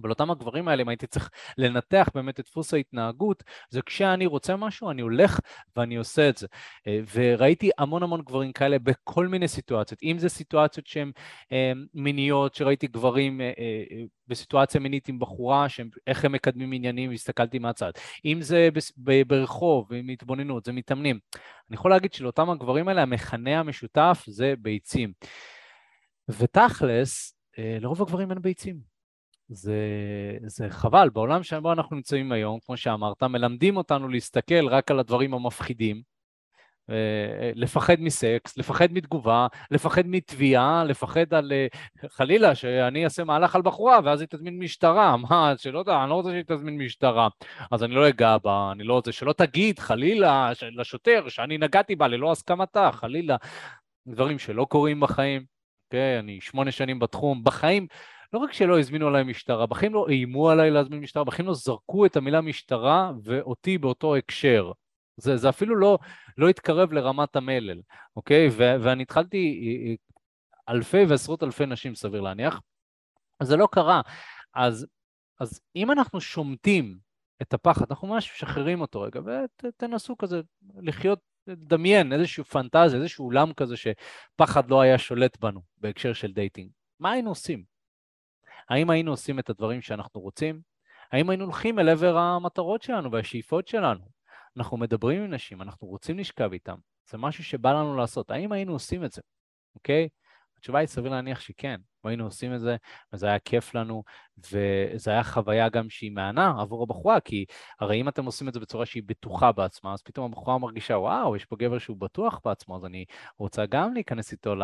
[0.02, 4.56] אבל אותם הגברים האלה, אם הייתי צריך לנתח באמת את דפוס ההתנהגות, זה כשאני רוצה
[4.56, 5.40] משהו, אני הולך
[5.76, 6.48] ואני עושה את זה.
[6.88, 11.12] אה, וראיתי המון המון גברים כאלה בכל מיני סיטואציות, אם זה סיטואציות שהן
[11.52, 13.52] אה, מיניות, שראיתי גברים אה,
[14.28, 15.68] בסיטואציה מינית עם בחורה,
[16.08, 17.92] איך הם מקדמים עניינים, והסתכלתי מהצד.
[18.26, 18.70] אם זה
[19.28, 21.20] ברחוב, עם התבוננות, זה מתאמנים.
[21.70, 25.14] אני יכול להגיד שלאותם הגברים האלה, המכנה המשותף זה ביצים.
[26.30, 28.95] ותכלס, לרוב הגברים אין ביצים.
[29.48, 29.78] זה,
[30.46, 35.34] זה חבל, בעולם שבו אנחנו נמצאים היום, כמו שאמרת, מלמדים אותנו להסתכל רק על הדברים
[35.34, 36.16] המפחידים,
[36.90, 41.68] אה, לפחד מסקס, לפחד מתגובה, לפחד מתביעה, לפחד על אה,
[42.10, 46.16] חלילה שאני אעשה מהלך על בחורה ואז היא תזמין משטרה, מה, שלא יודע, אני לא
[46.16, 47.28] רוצה שהיא תזמין משטרה,
[47.72, 52.08] אז אני לא אגע בה, אני לא רוצה, שלא תגיד חלילה לשוטר שאני נגעתי בה
[52.08, 53.36] ללא הסכמתה, חלילה,
[54.08, 55.46] דברים שלא קורים בחיים,
[55.88, 57.88] אוקיי, אני שמונה שנים בתחום, בחיים
[58.36, 62.06] לא רק שלא הזמינו עליי משטרה, בחיים לא איימו עליי להזמין משטרה, בחיים לא זרקו
[62.06, 64.72] את המילה משטרה ואותי באותו הקשר.
[65.18, 65.98] זה, זה אפילו לא,
[66.38, 67.82] לא התקרב לרמת המלל,
[68.16, 68.48] אוקיי?
[68.52, 72.62] ו- ואני התחלתי אה, אה, אלפי ועשרות אלפי נשים, סביר להניח,
[73.40, 74.02] אז זה לא קרה.
[74.54, 74.88] אז,
[75.40, 76.98] אז אם אנחנו שומטים
[77.42, 79.20] את הפחד, אנחנו ממש משחררים אותו רגע,
[79.64, 80.42] ותנסו כזה
[80.82, 86.70] לחיות, לדמיין איזושהי פנטזיה, איזשהו עולם כזה שפחד לא היה שולט בנו בהקשר של dating.
[87.00, 87.75] מה היינו עושים?
[88.70, 90.62] האם היינו עושים את הדברים שאנחנו רוצים?
[91.12, 94.06] האם היינו הולכים אל עבר המטרות שלנו והשאיפות שלנו?
[94.58, 96.76] אנחנו מדברים עם נשים, אנחנו רוצים לשכב איתם,
[97.10, 99.22] זה משהו שבא לנו לעשות, האם היינו עושים את זה,
[99.76, 100.10] אוקיי?
[100.58, 102.76] התשובה היא סביר להניח שכן, היינו עושים את זה,
[103.14, 104.04] וזה היה כיף לנו,
[104.38, 107.46] וזו הייתה חוויה גם שהיא מהנה עבור הבחורה, כי
[107.80, 111.36] הרי אם אתם עושים את זה בצורה שהיא בטוחה בעצמה, אז פתאום הבחורה מרגישה, וואו,
[111.36, 113.06] יש פה גבר שהוא בטוח בעצמו, אז אני
[113.38, 114.56] רוצה גם להיכנס איתו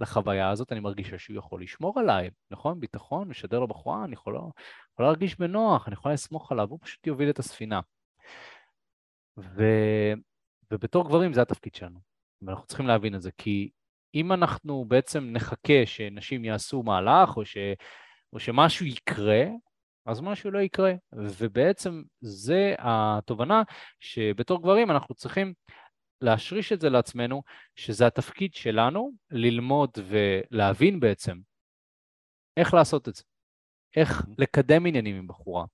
[0.00, 2.80] לחוויה הזאת, אני מרגישה שהוא יכול לשמור עליי, נכון?
[2.80, 4.40] ביטחון, משדר לבחורה, אני יכולה,
[4.92, 7.80] יכולה להרגיש בנוח, אני יכולה לסמוך עליו, הוא פשוט יוביל את הספינה.
[9.38, 9.62] ו...
[10.70, 11.98] ובתור גברים זה התפקיד שלנו,
[12.42, 13.70] ואנחנו צריכים להבין את זה, כי
[14.14, 17.56] אם אנחנו בעצם נחכה שנשים יעשו מהלך או, ש,
[18.32, 19.44] או שמשהו יקרה,
[20.06, 20.92] אז משהו לא יקרה.
[21.12, 23.62] ובעצם זה התובנה
[24.00, 25.54] שבתור גברים אנחנו צריכים
[26.20, 27.42] להשריש את זה לעצמנו,
[27.76, 31.38] שזה התפקיד שלנו ללמוד ולהבין בעצם
[32.56, 33.22] איך לעשות את זה.
[33.96, 35.64] איך לקדם עניינים עם בחורה,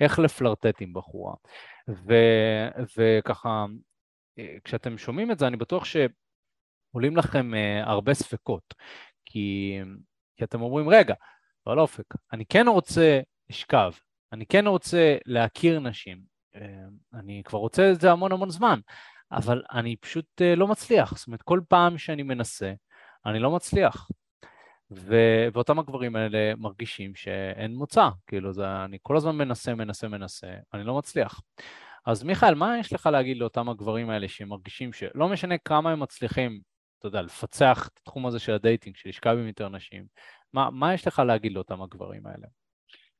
[0.00, 1.34] איך לפלרטט עם בחורה.
[1.88, 2.14] ו,
[2.98, 3.66] וככה,
[4.38, 5.96] אה, כשאתם שומעים את זה, אני בטוח ש...
[6.92, 8.74] עולים לכם uh, הרבה ספקות,
[9.24, 9.78] כי,
[10.36, 11.14] כי אתם אומרים, רגע,
[11.66, 13.20] לא לאופק, אני כן רוצה
[13.50, 13.92] לשכב,
[14.32, 16.22] אני כן רוצה להכיר נשים,
[16.54, 16.58] uh,
[17.14, 18.80] אני כבר רוצה את זה המון המון זמן,
[19.32, 22.72] אבל אני פשוט uh, לא מצליח, זאת אומרת, כל פעם שאני מנסה,
[23.26, 24.08] אני לא מצליח.
[24.96, 30.46] ו- ואותם הגברים האלה מרגישים שאין מוצא, כאילו זה, אני כל הזמן מנסה, מנסה, מנסה,
[30.74, 31.40] אני לא מצליח.
[32.06, 36.60] אז מיכאל, מה יש לך להגיד לאותם הגברים האלה שמרגישים שלא משנה כמה הם מצליחים
[37.02, 40.06] אתה יודע, לפצח את התחום הזה של ה dating, של לשכב עם יותר נשים.
[40.52, 42.46] מה, מה יש לך להגיד לאותם הגברים האלה?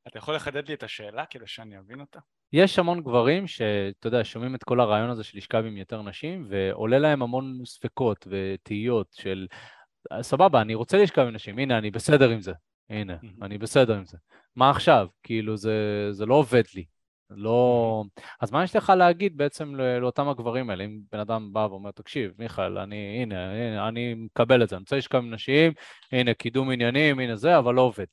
[0.07, 2.19] אתה יכול לחדד לי את השאלה כדי שאני אבין אותה?
[2.53, 6.45] יש המון גברים שאתה יודע, שומעים את כל הרעיון הזה של לשכב עם יותר נשים,
[6.49, 9.47] ועולה להם המון ספקות ותהיות של,
[10.21, 12.53] סבבה, אני רוצה לשכב עם נשים, הנה, אני בסדר עם זה.
[12.89, 14.17] הנה, אני בסדר עם זה.
[14.55, 15.07] מה עכשיו?
[15.23, 16.85] כאילו, זה, זה לא עובד לי.
[17.35, 18.03] לא...
[18.41, 20.83] אז מה יש לך להגיד בעצם לאותם הגברים האלה?
[20.83, 24.81] אם בן אדם בא ואומר, תקשיב, מיכאל, אני, הנה, הנה, אני מקבל את זה, אני
[24.81, 25.73] רוצה לשכב עם נשים,
[26.11, 28.05] הנה, קידום עניינים, הנה זה, אבל לא עובד.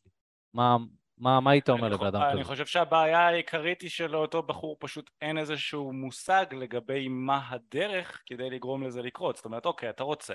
[0.54, 0.76] מה,
[1.18, 2.44] מה, מה היית אומר אני לבן אדם אני כזה?
[2.44, 8.82] חושב שהבעיה העיקרית היא שלאותו בחור פשוט אין איזשהו מושג לגבי מה הדרך כדי לגרום
[8.82, 9.36] לזה לקרות.
[9.36, 10.34] זאת אומרת, אוקיי, אתה רוצה.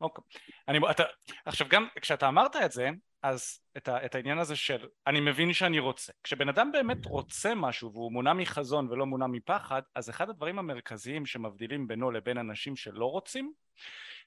[0.00, 0.24] אוקיי.
[0.68, 1.02] אני, אתה,
[1.44, 2.90] עכשיו גם כשאתה אמרת את זה,
[3.22, 6.12] אז את, ה, את העניין הזה של אני מבין שאני רוצה.
[6.24, 11.26] כשבן אדם באמת רוצה משהו והוא מונע מחזון ולא מונע מפחד, אז אחד הדברים המרכזיים
[11.26, 13.52] שמבדילים בינו לבין אנשים שלא רוצים,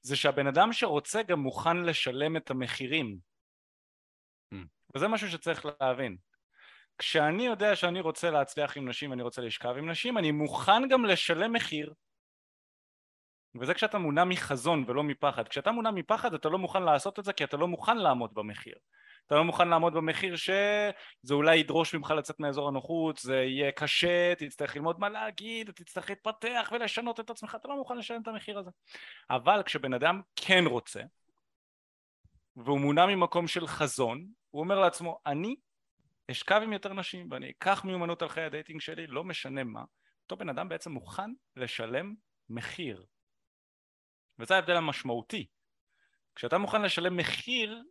[0.02, 3.18] זה שהבן אדם שרוצה גם מוכן לשלם את המחירים.
[4.54, 4.58] Mm.
[4.96, 6.18] וזה משהו שצריך להבין.
[6.98, 11.06] כשאני יודע שאני רוצה להצליח עם נשים ואני רוצה לשכב עם נשים, אני מוכן גם
[11.06, 11.94] לשלם מחיר.
[13.56, 15.48] וזה כשאתה מונע מחזון ולא מפחד.
[15.48, 18.76] כשאתה מונע מפחד אתה לא מוכן לעשות את זה כי אתה לא מוכן לעמוד במחיר.
[19.28, 24.36] אתה לא מוכן לעמוד במחיר שזה אולי ידרוש ממך לצאת מאזור הנוחות, זה יהיה קשה,
[24.36, 28.60] תצטרך ללמוד מה להגיד, תצטרך להתפתח ולשנות את עצמך, אתה לא מוכן לשלם את המחיר
[28.60, 28.70] הזה.
[29.30, 31.02] אבל כשבן אדם כן רוצה,
[32.56, 35.56] והוא מונע ממקום של חזון, הוא אומר לעצמו, אני
[36.32, 39.84] אשכב עם יותר נשים ואני אקח מיומנות על חיי ה dating שלי, לא משנה מה,
[40.24, 42.14] אותו בן אדם בעצם מוכן לשלם
[42.50, 43.06] מחיר.
[44.40, 45.48] וזה ההבדל המשמעותי.
[46.36, 47.84] כשאתה מוכן לשלם מחיר,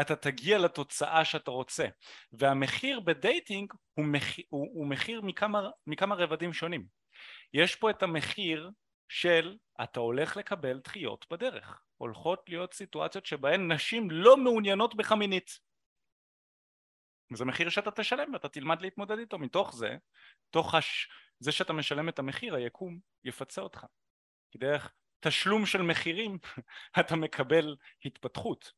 [0.00, 1.86] אתה תגיע לתוצאה שאתה רוצה.
[2.32, 6.86] והמחיר ב dating הוא מחיר, הוא, הוא מחיר מכמה, מכמה רבדים שונים.
[7.54, 8.70] יש פה את המחיר
[9.08, 11.82] של אתה הולך לקבל דחיות בדרך.
[11.96, 15.58] הולכות להיות סיטואציות שבהן נשים לא מעוניינות בך מינית.
[17.32, 19.38] וזה מחיר שאתה תשלם ואתה תלמד להתמודד איתו.
[19.38, 19.96] מתוך זה,
[20.50, 21.08] תוך הש...
[21.38, 23.86] זה שאתה משלם את המחיר, היקום יפצה אותך.
[24.50, 26.38] כי דרך תשלום של מחירים
[27.00, 28.72] אתה מקבל התפתחות.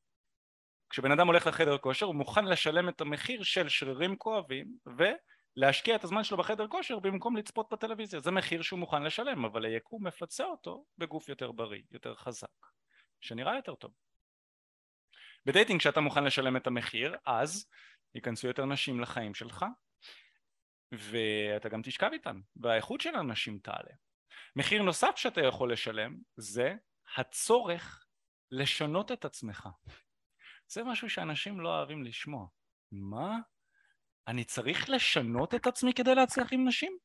[0.90, 4.66] כשבן אדם הולך לחדר כושר הוא מוכן לשלם את המחיר של שרירים כואבים
[5.56, 8.20] ולהשקיע את הזמן שלו בחדר כושר במקום לצפות בטלוויזיה.
[8.20, 12.66] זה מחיר שהוא מוכן לשלם, אבל היקום מפצה אותו בגוף יותר בריא, יותר חזק,
[13.20, 13.90] שנראה יותר טוב.
[15.46, 17.68] בדייטינג כשאתה מוכן לשלם את המחיר, אז
[18.14, 19.64] ייכנסו יותר נשים לחיים שלך
[20.92, 23.92] ואתה גם תשכב איתן, והאיכות של הנשים תעלה.
[24.56, 26.74] מחיר נוסף שאתה יכול לשלם זה
[27.16, 28.06] הצורך
[28.50, 29.68] לשנות את עצמך.
[30.68, 32.46] זה משהו שאנשים לא אוהבים לשמוע.
[32.92, 33.38] מה?
[34.28, 36.98] אני צריך לשנות את עצמי כדי להצליח עם נשים?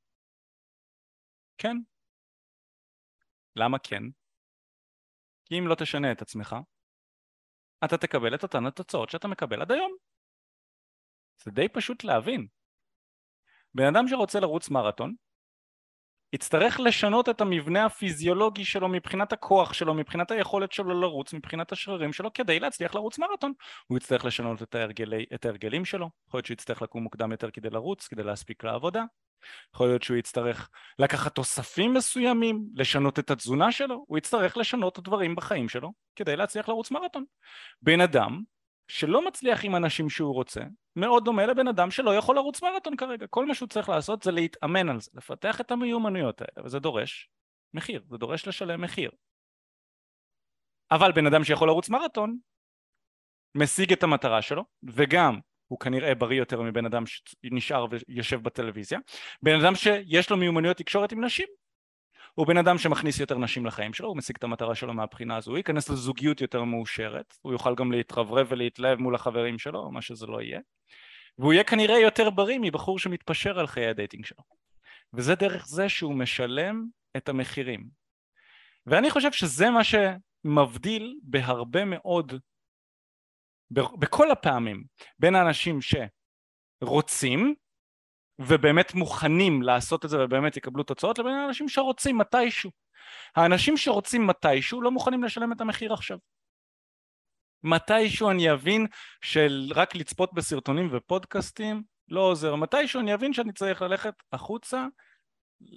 [1.57, 1.77] כן.
[3.55, 4.03] למה כן?
[5.45, 6.55] כי אם לא תשנה את עצמך,
[7.85, 9.91] אתה תקבל את אותן התוצאות שאתה מקבל עד היום.
[11.43, 12.47] זה די פשוט להבין.
[13.73, 15.15] בן אדם שרוצה לרוץ מרתון,
[16.33, 22.13] יצטרך לשנות את המבנה הפיזיולוגי שלו מבחינת הכוח שלו, מבחינת היכולת שלו לרוץ, מבחינת השרירים
[22.13, 23.53] שלו, כדי להצליח לרוץ מרתון.
[23.87, 27.51] הוא יצטרך לשנות את, ההרגלי, את ההרגלים שלו, יכול להיות שהוא יצטרך לקום מוקדם יותר
[27.51, 29.03] כדי לרוץ, כדי להספיק לעבודה,
[29.75, 30.69] יכול להיות שהוא יצטרך
[30.99, 36.69] לקחת תוספים מסוימים, לשנות את התזונה שלו, הוא יצטרך לשנות דברים בחיים שלו כדי להצליח
[36.69, 37.23] לרוץ מרתון.
[37.81, 38.41] בן אדם
[38.87, 40.61] שלא מצליח עם אנשים שהוא רוצה,
[40.95, 43.27] מאוד דומה לבן אדם שלא יכול לרוץ מרתון כרגע.
[43.27, 47.29] כל מה שהוא צריך לעשות זה להתאמן על זה, לפתח את המיומנויות האלה, וזה דורש
[47.73, 49.11] מחיר, זה דורש לשלם מחיר.
[50.91, 52.37] אבל בן אדם שיכול לרוץ מרתון,
[53.55, 58.99] משיג את המטרה שלו, וגם הוא כנראה בריא יותר מבן אדם שנשאר ויושב בטלוויזיה.
[59.41, 61.47] בן אדם שיש לו מיומנויות תקשורת עם נשים,
[62.37, 65.51] הוא בן אדם שמכניס יותר נשים לחיים שלו, הוא משיג את המטרה שלו מהבחינה הזו,
[65.51, 70.25] הוא ייכנס לזוגיות יותר מאושרת, הוא יוכל גם להתרברב ולהתלהב מול החברים שלו, מה שזה
[70.25, 70.59] לא יהיה,
[71.37, 74.43] והוא יהיה כנראה יותר בריא מבחור שמתפשר על חיי ה dating שלו.
[75.13, 76.85] וזה דרך זה שהוא משלם
[77.17, 77.89] את המחירים.
[78.85, 82.33] ואני חושב שזה מה שמבדיל בהרבה מאוד,
[83.71, 84.83] בכל הפעמים,
[85.19, 85.79] בין האנשים
[86.83, 87.55] שרוצים
[88.39, 92.71] ובאמת מוכנים לעשות את זה ובאמת יקבלו תוצאות לבין האנשים שרוצים מתישהו.
[93.35, 96.17] האנשים שרוצים מתישהו לא מוכנים לשלם את המחיר עכשיו.
[97.63, 98.87] מתישהו אני אבין
[99.21, 102.55] שרק לצפות בסרטונים ופודקאסטים לא עוזר.
[102.55, 104.85] מתישהו אני אבין שאני צריך ללכת החוצה,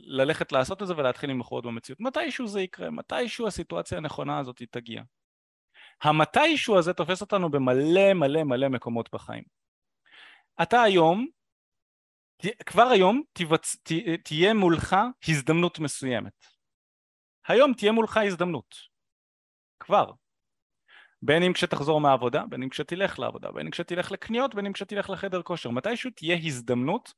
[0.06, 2.00] ללכת לעשות את זה ולהתחיל למכור במציאות.
[2.00, 5.02] מתישהו זה יקרה, מתישהו הסיטואציה הנכונה הזאת תגיע.
[6.02, 9.44] המתישהו הזה תופס אותנו במלא מלא מלא מקומות בחיים.
[10.62, 11.26] אתה היום
[12.66, 13.76] כבר היום תיבצ...
[13.76, 13.92] ת...
[14.24, 14.96] תהיה מולך
[15.28, 16.46] הזדמנות מסוימת.
[17.48, 18.74] היום תהיה מולך הזדמנות.
[19.80, 20.12] כבר.
[21.22, 25.10] בין אם כשתחזור מהעבודה, בין אם כשתלך לעבודה, בין אם כשתלך לקניות, בין אם כשתלך
[25.10, 25.70] לחדר כושר.
[25.70, 27.12] מתישהו תהיה הזדמנות,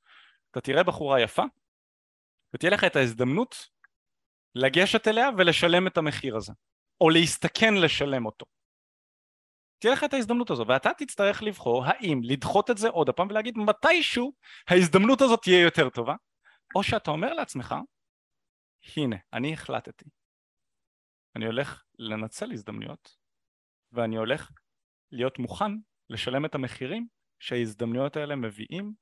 [0.51, 1.43] אתה תראה בחורה יפה,
[2.55, 3.68] ותהיה לך את ההזדמנות
[4.55, 6.53] לגשת אליה ולשלם את המחיר הזה.
[7.01, 8.47] או להסתכן לשלם אותו.
[9.83, 13.59] תהיה לך את ההזדמנות הזו, ואתה תצטרך לבחור האם לדחות את זה עוד הפעם ולהגיד
[13.59, 14.33] מתישהו
[14.68, 16.14] ההזדמנות הזאת תהיה יותר טובה,
[16.74, 17.74] או שאתה אומר לעצמך,
[18.97, 20.05] הנה, אני החלטתי.
[21.37, 23.16] אני הולך לנצל הזדמנויות,
[23.93, 24.51] ואני הולך
[25.12, 25.72] להיות מוכן
[26.11, 27.07] לשלם את המחירים
[27.39, 28.95] שההזדמנויות האלה מביאים,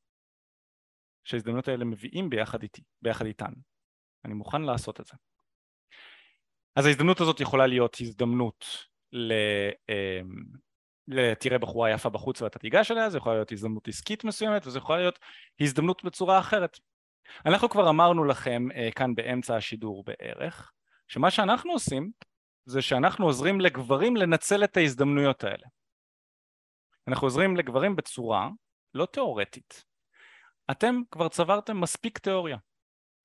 [1.24, 3.52] שההזדמנויות האלה מביאים ביחד איתי, ביחד איתן.
[4.24, 5.14] אני מוכן לעשות את זה.
[6.76, 8.64] אז ההזדמנות הזאת יכולה להיות הזדמנות
[9.12, 9.32] ל...
[11.40, 14.98] תראה בחורה יפה בחוץ ואתה תיגש אליה, זה יכולה להיות הזדמנות עסקית מסוימת וזה יכולה
[14.98, 15.18] להיות
[15.60, 16.78] הזדמנות בצורה אחרת.
[17.46, 20.72] אנחנו כבר אמרנו לכם אה, כאן באמצע השידור בערך,
[21.08, 22.10] שמה שאנחנו עושים
[22.64, 25.66] זה שאנחנו עוזרים לגברים לנצל את ההזדמנויות האלה.
[27.08, 28.48] אנחנו עוזרים לגברים בצורה
[28.94, 29.84] לא תיאורטית.
[30.70, 32.56] אתם כבר צברתם מספיק תיאוריה.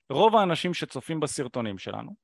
[0.09, 2.15] רוב האנשים שצופים בסרטונים שלנו,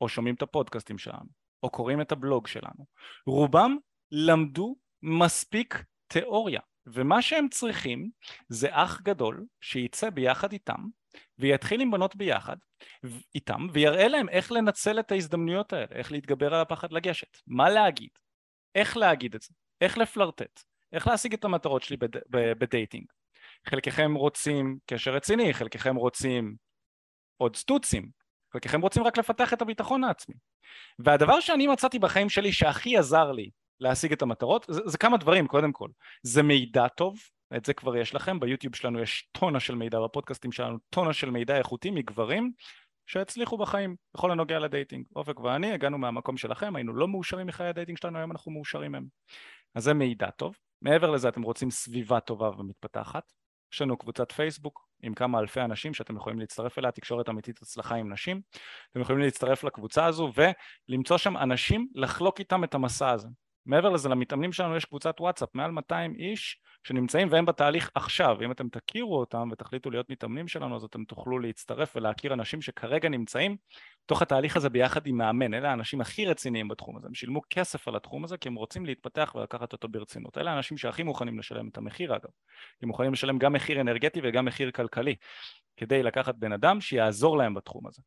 [0.00, 1.28] או שומעים את הפודקאסטים שלנו,
[1.62, 2.86] או קוראים את הבלוג שלנו,
[3.26, 3.76] רובם
[4.10, 8.10] למדו מספיק תיאוריה, ומה שהם צריכים
[8.48, 10.80] זה אח גדול שיצא ביחד איתם
[11.38, 12.56] ויתחיל עם בנות ביחד
[13.34, 18.10] איתם ויראה להם איך לנצל את ההזדמנויות האלה, איך להתגבר על הפחד לגשת, מה להגיד,
[18.74, 20.60] איך להגיד את זה, איך לפלרטט,
[20.92, 22.20] איך להשיג את המטרות שלי בד...
[22.30, 23.04] בדייטינג.
[23.68, 26.54] חלקכם רוצים קשר רציני, חלקכם רוצים
[27.36, 28.10] עוד סטוצים,
[28.52, 30.34] חלקכם רוצים רק לפתח את הביטחון העצמי.
[30.98, 33.50] והדבר שאני מצאתי בחיים שלי שהכי עזר לי
[33.80, 34.66] להשיג את המטרות.
[34.68, 35.88] זה, זה כמה דברים קודם כל.
[36.22, 37.18] זה מידע טוב
[37.56, 38.40] את זה כבר יש לכם.
[38.40, 42.52] ביוטיוב שלנו יש טונה של מידע בפודקאסטים שלנו טונה של מידע איכותי מגברים
[43.06, 45.04] שהצליחו בחיים בכל הנוגע ל dating.
[45.16, 48.92] אופק ואני הגענו מהמקום שלכם היינו לא מאושרים מחיי ה dating שלנו היום אנחנו מאושרים
[48.92, 49.06] מהם
[49.74, 50.56] אז זה מידע טוב.
[50.82, 53.32] מעבר לזה אתם רוצים סביבה טובה ומתפתחת.
[53.72, 57.94] יש לנו קבוצת פייסבוק עם כמה אלפי אנשים שאתם יכולים להצטרף אליה, תקשורת אמיתית הצלחה
[57.94, 58.40] עם נשים.
[58.90, 60.32] אתם יכולים להצטרף לקבוצה הזו
[60.88, 63.28] ולמצוא שם אנשים לחלוק איתם את המסע הזה.
[63.70, 68.36] מעבר לזה למתאמנים שלנו יש קבוצת וואטסאפ מעל 200 איש שנמצאים והם בתהליך עכשיו.
[68.44, 73.08] אם אתם תכירו אותם ותחליטו להיות מתאמנים שלנו אז אתם תוכלו להצטרף ולהכיר אנשים שכרגע
[73.08, 73.56] נמצאים
[74.06, 75.54] תוך התהליך הזה ביחד עם מאמן.
[75.54, 77.06] אלה האנשים הכי רציניים בתחום הזה.
[77.06, 80.38] הם שילמו כסף על התחום הזה כי הם רוצים להתפתח ולקחת אותו ברצינות.
[80.38, 82.30] אלה האנשים שהכי מוכנים לשלם את המחיר אגב.
[82.82, 85.14] הם מוכנים לשלם גם מחיר אנרגטי וגם מחיר כלכלי
[85.76, 88.02] כדי לקחת בן אדם שיעזור להם בתחום הזה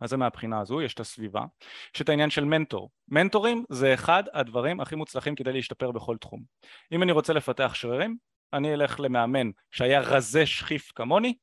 [0.00, 1.42] אז זה מהבחינה הזו, יש את הסביבה.
[1.94, 2.90] יש את העניין של מנטור.
[3.08, 6.42] מנטורים זה אחד הדברים הכי מוצלחים כדי להשתפר בכל תחום.
[6.92, 8.16] אם אני רוצה לפתח שרירים,
[8.52, 11.34] אני אלך למאמן שהיה רזה שכיף כמוני,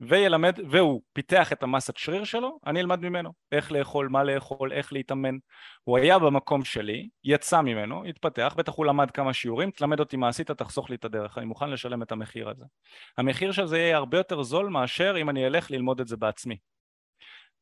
[0.00, 4.92] וילמד, והוא פיתח את המסת שריר שלו, אני אלמד ממנו איך לאכול, מה לאכול, איך
[4.92, 5.36] להתאמן.
[5.84, 10.28] הוא היה במקום שלי, יצא ממנו, התפתח, בטח הוא למד כמה שיעורים, תלמד אותי מה
[10.28, 12.64] עשית, תחסוך לי את הדרך, אני מוכן לשלם את המחיר הזה.
[13.18, 16.56] המחיר של זה יהיה הרבה יותר זול מאשר אם אני אלך ללמוד את זה בעצמי.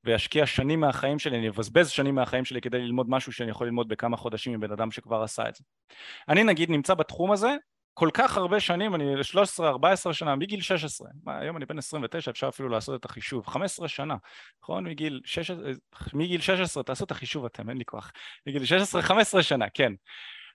[0.04, 3.88] וישקיע שנים מהחיים שלי, אני אבזבז שנים מהחיים שלי כדי ללמוד משהו שאני יכול ללמוד
[3.88, 5.64] בכמה חודשים מבן אדם שכבר עשה את זה.
[6.28, 7.56] אני נגיד נמצא בתחום הזה
[7.94, 9.14] כל כך הרבה שנים, אני
[9.60, 13.88] 13-14 שנה, מגיל 16, מה, היום אני בן 29, אפשר אפילו לעשות את החישוב, 15
[13.88, 14.16] שנה,
[14.62, 14.84] נכון?
[14.84, 15.72] מגיל 16,
[16.12, 18.12] מגיל 16 תעשו את החישוב אתם, אין לי כוח,
[18.46, 19.92] מגיל 16, 15 שנה, כן.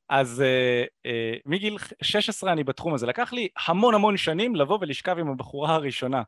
[0.10, 5.18] אז uh, uh, מגיל 16 אני בתחום הזה, לקח לי המון המון שנים לבוא ולשכב
[5.20, 6.22] עם הבחורה הראשונה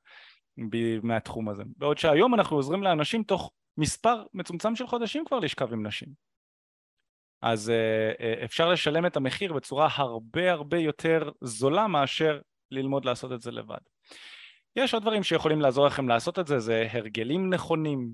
[1.03, 1.63] מהתחום הזה.
[1.77, 6.07] בעוד שהיום אנחנו עוזרים לאנשים תוך מספר מצומצם של חודשים כבר לשכב עם נשים.
[7.41, 12.39] אז אה, אפשר לשלם את המחיר בצורה הרבה הרבה יותר זולה מאשר
[12.71, 13.77] ללמוד לעשות את זה לבד.
[14.75, 18.11] יש עוד דברים שיכולים לעזור לכם לעשות את זה, זה הרגלים נכונים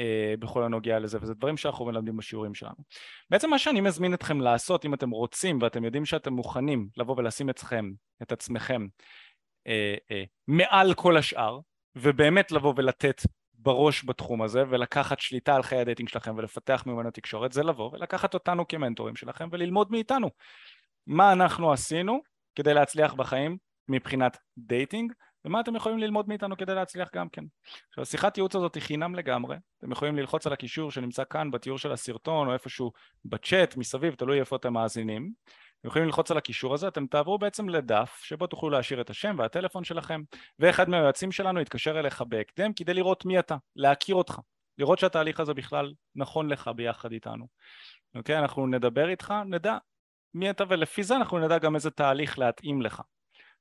[0.00, 2.74] אה, בכל הנוגע לזה, וזה דברים שאנחנו מלמדים בשיעורים שלנו.
[3.30, 7.50] בעצם מה שאני מזמין אתכם לעשות, אם אתם רוצים ואתם יודעים שאתם מוכנים לבוא ולשים
[7.50, 7.90] אתכם,
[8.22, 8.86] את עצמכם,
[9.68, 9.70] אה,
[10.12, 11.58] אה, מעל כל השאר,
[11.96, 13.22] ובאמת לבוא ולתת
[13.54, 18.34] בראש בתחום הזה ולקחת שליטה על חיי הדייטינג שלכם ולפתח מיומנות תקשורת זה לבוא ולקחת
[18.34, 20.30] אותנו כמנטורים שלכם וללמוד מאיתנו
[21.06, 22.20] מה אנחנו עשינו
[22.54, 23.56] כדי להצליח בחיים
[23.88, 25.12] מבחינת דייטינג
[25.44, 27.44] ומה אתם יכולים ללמוד מאיתנו כדי להצליח גם כן.
[27.88, 31.78] עכשיו השיחת ייעוץ הזאת היא חינם לגמרי, אתם יכולים ללחוץ על הקישור שנמצא כאן בתיאור
[31.78, 32.92] של הסרטון או איפשהו
[33.24, 35.32] בצ'אט מסביב, תלוי איפה אתם מאזינים
[35.80, 39.36] אתם יכולים ללחוץ על הקישור הזה, אתם תעברו בעצם לדף שבו תוכלו להשאיר את השם
[39.38, 40.22] והטלפון שלכם
[40.58, 44.38] ואחד מהיועצים שלנו יתקשר אליך בהקדם כדי לראות מי אתה, להכיר אותך,
[44.78, 47.46] לראות שהתהליך הזה בכלל נכון לך ביחד איתנו.
[48.14, 48.38] אוקיי?
[48.38, 49.78] אנחנו נדבר איתך, נדע
[50.34, 53.02] מי אתה ולפי זה אנחנו נדע גם איזה תהליך להתאים לך.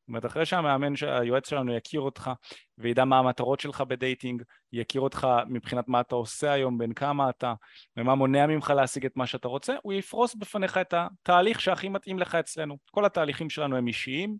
[0.09, 2.31] אומרת אחרי שהמאמן, היועץ שלנו יכיר אותך
[2.77, 4.43] וידע מה המטרות שלך בדייטינג,
[4.73, 7.53] יכיר אותך מבחינת מה אתה עושה היום, בן כמה אתה
[7.97, 12.19] ומה מונע ממך להשיג את מה שאתה רוצה, הוא יפרוס בפניך את התהליך שהכי מתאים
[12.19, 12.77] לך אצלנו.
[12.91, 14.37] כל התהליכים שלנו הם אישיים,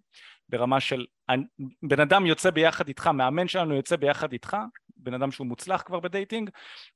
[0.50, 1.06] ברמה של
[1.84, 4.58] בן אדם יוצא ביחד איתך, מאמן שלנו יוצא ביחד איתך,
[4.98, 6.50] בן אדם שהוא מוצלח כבר בדייטינג,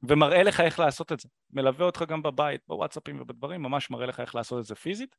[0.04, 1.30] ומראה לך איך לעשות את זה.
[1.54, 5.16] מלווה אותך גם בבית, בוואטסאפים ובדברים, ממש מראה לך איך לעשות את זה פיזית.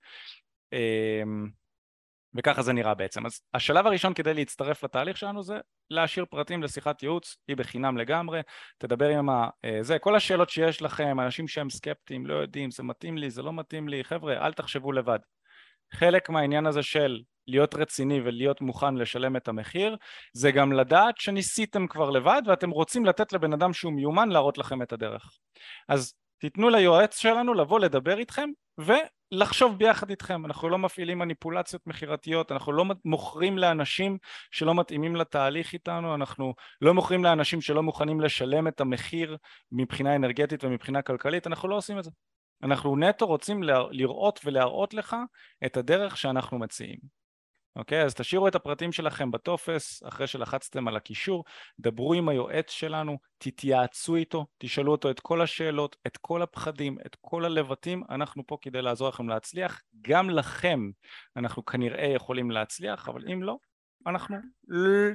[2.34, 3.26] וככה זה נראה בעצם.
[3.26, 5.58] אז השלב הראשון כדי להצטרף לתהליך שלנו זה
[5.90, 8.40] להשאיר פרטים לשיחת ייעוץ, היא בחינם לגמרי,
[8.78, 9.48] תדבר עם ה...
[9.64, 13.42] אה, זה, כל השאלות שיש לכם, אנשים שהם סקפטיים, לא יודעים, זה מתאים לי, זה
[13.42, 15.18] לא מתאים לי, חבר'ה, אל תחשבו לבד.
[15.94, 19.96] חלק מהעניין הזה של להיות רציני ולהיות מוכן לשלם את המחיר,
[20.32, 24.82] זה גם לדעת שניסיתם כבר לבד ואתם רוצים לתת לבן אדם שהוא מיומן להראות לכם
[24.82, 25.38] את הדרך.
[25.88, 26.14] אז
[26.44, 32.72] תיתנו ליועץ שלנו לבוא לדבר איתכם ולחשוב ביחד איתכם, אנחנו לא מפעילים מניפולציות מכירתיות, אנחנו
[32.72, 34.18] לא מוכרים לאנשים
[34.50, 39.36] שלא מתאימים לתהליך איתנו, אנחנו לא מוכרים לאנשים שלא מוכנים לשלם את המחיר
[39.72, 42.10] מבחינה אנרגטית ומבחינה כלכלית, אנחנו לא עושים את זה.
[42.62, 45.16] אנחנו נטו רוצים לראות ולהראות לך
[45.66, 47.23] את הדרך שאנחנו מציעים.
[47.76, 48.02] אוקיי?
[48.02, 51.44] אז תשאירו את הפרטים שלכם בטופס אחרי שלחצתם על הקישור,
[51.80, 57.16] דברו עם היועץ שלנו, תתייעצו איתו, תשאלו אותו את כל השאלות, את כל הפחדים, את
[57.20, 60.90] כל הלבטים, אנחנו פה כדי לעזור לכם להצליח, גם לכם
[61.36, 63.56] אנחנו כנראה יכולים להצליח, אבל אם לא,
[64.06, 64.36] אנחנו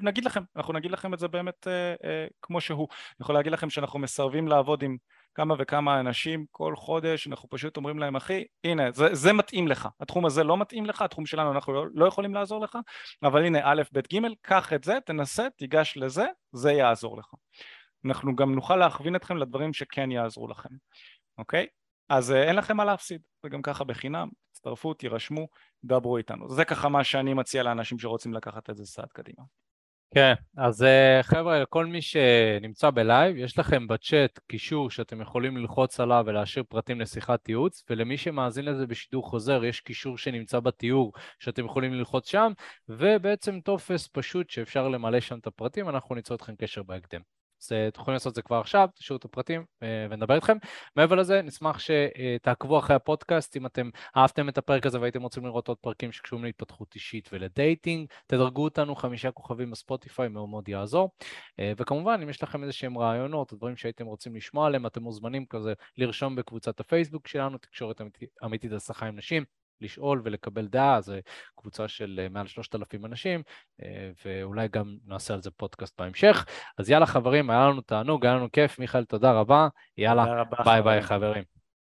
[0.01, 2.87] נגיד לכם, אנחנו נגיד לכם את זה באמת אה, אה, כמו שהוא.
[2.91, 4.97] אני יכול להגיד לכם שאנחנו מסרבים לעבוד עם
[5.39, 9.87] כמה וכמה אנשים כל חודש, אנחנו פשוט אומרים להם, אחי, הנה, זה, זה מתאים לך,
[9.99, 12.77] התחום הזה לא מתאים לך, התחום שלנו אנחנו לא, לא יכולים לעזור לך,
[13.23, 17.33] אבל הנה, א', ב', ג', קח את זה, תנסה, תיגש לזה, זה יעזור לך.
[18.05, 20.69] אנחנו גם נוכל להכווין אתכם לדברים שכן יעזרו לכם,
[21.37, 21.67] אוקיי?
[22.09, 25.47] אז אה, אין לכם מה להפסיד, זה גם ככה בחינם, תצטרפו, תירשמו,
[25.83, 26.49] דברו איתנו.
[26.49, 29.43] זה ככה מה שאני מציע לאנשים שרוצים לקחת את זה צעד קדימה.
[30.13, 35.99] כן, אז אה, חבר'ה, לכל מי שנמצא בלייב, יש לכם בצ'אט קישור שאתם יכולים ללחוץ
[35.99, 41.65] עליו ולהשאיר פרטים לשיחת ייעוץ, ולמי שמאזין לזה בשידור חוזר, יש קישור שנמצא בתיאור שאתם
[41.65, 42.51] יכולים ללחוץ שם,
[42.89, 47.38] ובעצם טופס פשוט שאפשר למלא שם את הפרטים, אנחנו ניצור איתכם קשר בהקדם.
[47.61, 50.57] אז אה, אתם יכולים לעשות את זה כבר עכשיו, תשאירו את הפרטים אה, ונדבר איתכם.
[50.95, 55.67] מעבר לזה, נשמח שתעקבו אחרי הפודקאסט, אם אתם אהבתם את הפרק הזה והייתם רוצים לראות
[55.67, 61.09] עוד פרקים שקשורים להתפתחות אישית ולדייטינג, תדרגו אותנו חמישה כוכבים בספוטיפיי, מאוד מאוד יעזור.
[61.59, 65.03] אה, וכמובן, אם יש לכם איזה שהם רעיונות או דברים שהייתם רוצים לשמוע עליהם, אתם
[65.03, 68.01] מוזמנים כזה לרשום בקבוצת הפייסבוק שלנו, תקשורת
[68.45, 69.58] אמיתית על שכר עם נשים.
[69.81, 71.13] לשאול ולקבל דעה, זו
[71.55, 73.43] קבוצה של אה, מעל שלושת אלפים אנשים,
[73.83, 76.45] אה, ואולי גם נעשה על זה פודקאסט בהמשך.
[76.77, 79.67] אז יאללה חברים, היה לנו תענוג, היה לנו כיף, מיכאל, תודה רבה.
[79.97, 81.58] יאללה, ביי ביי חברים.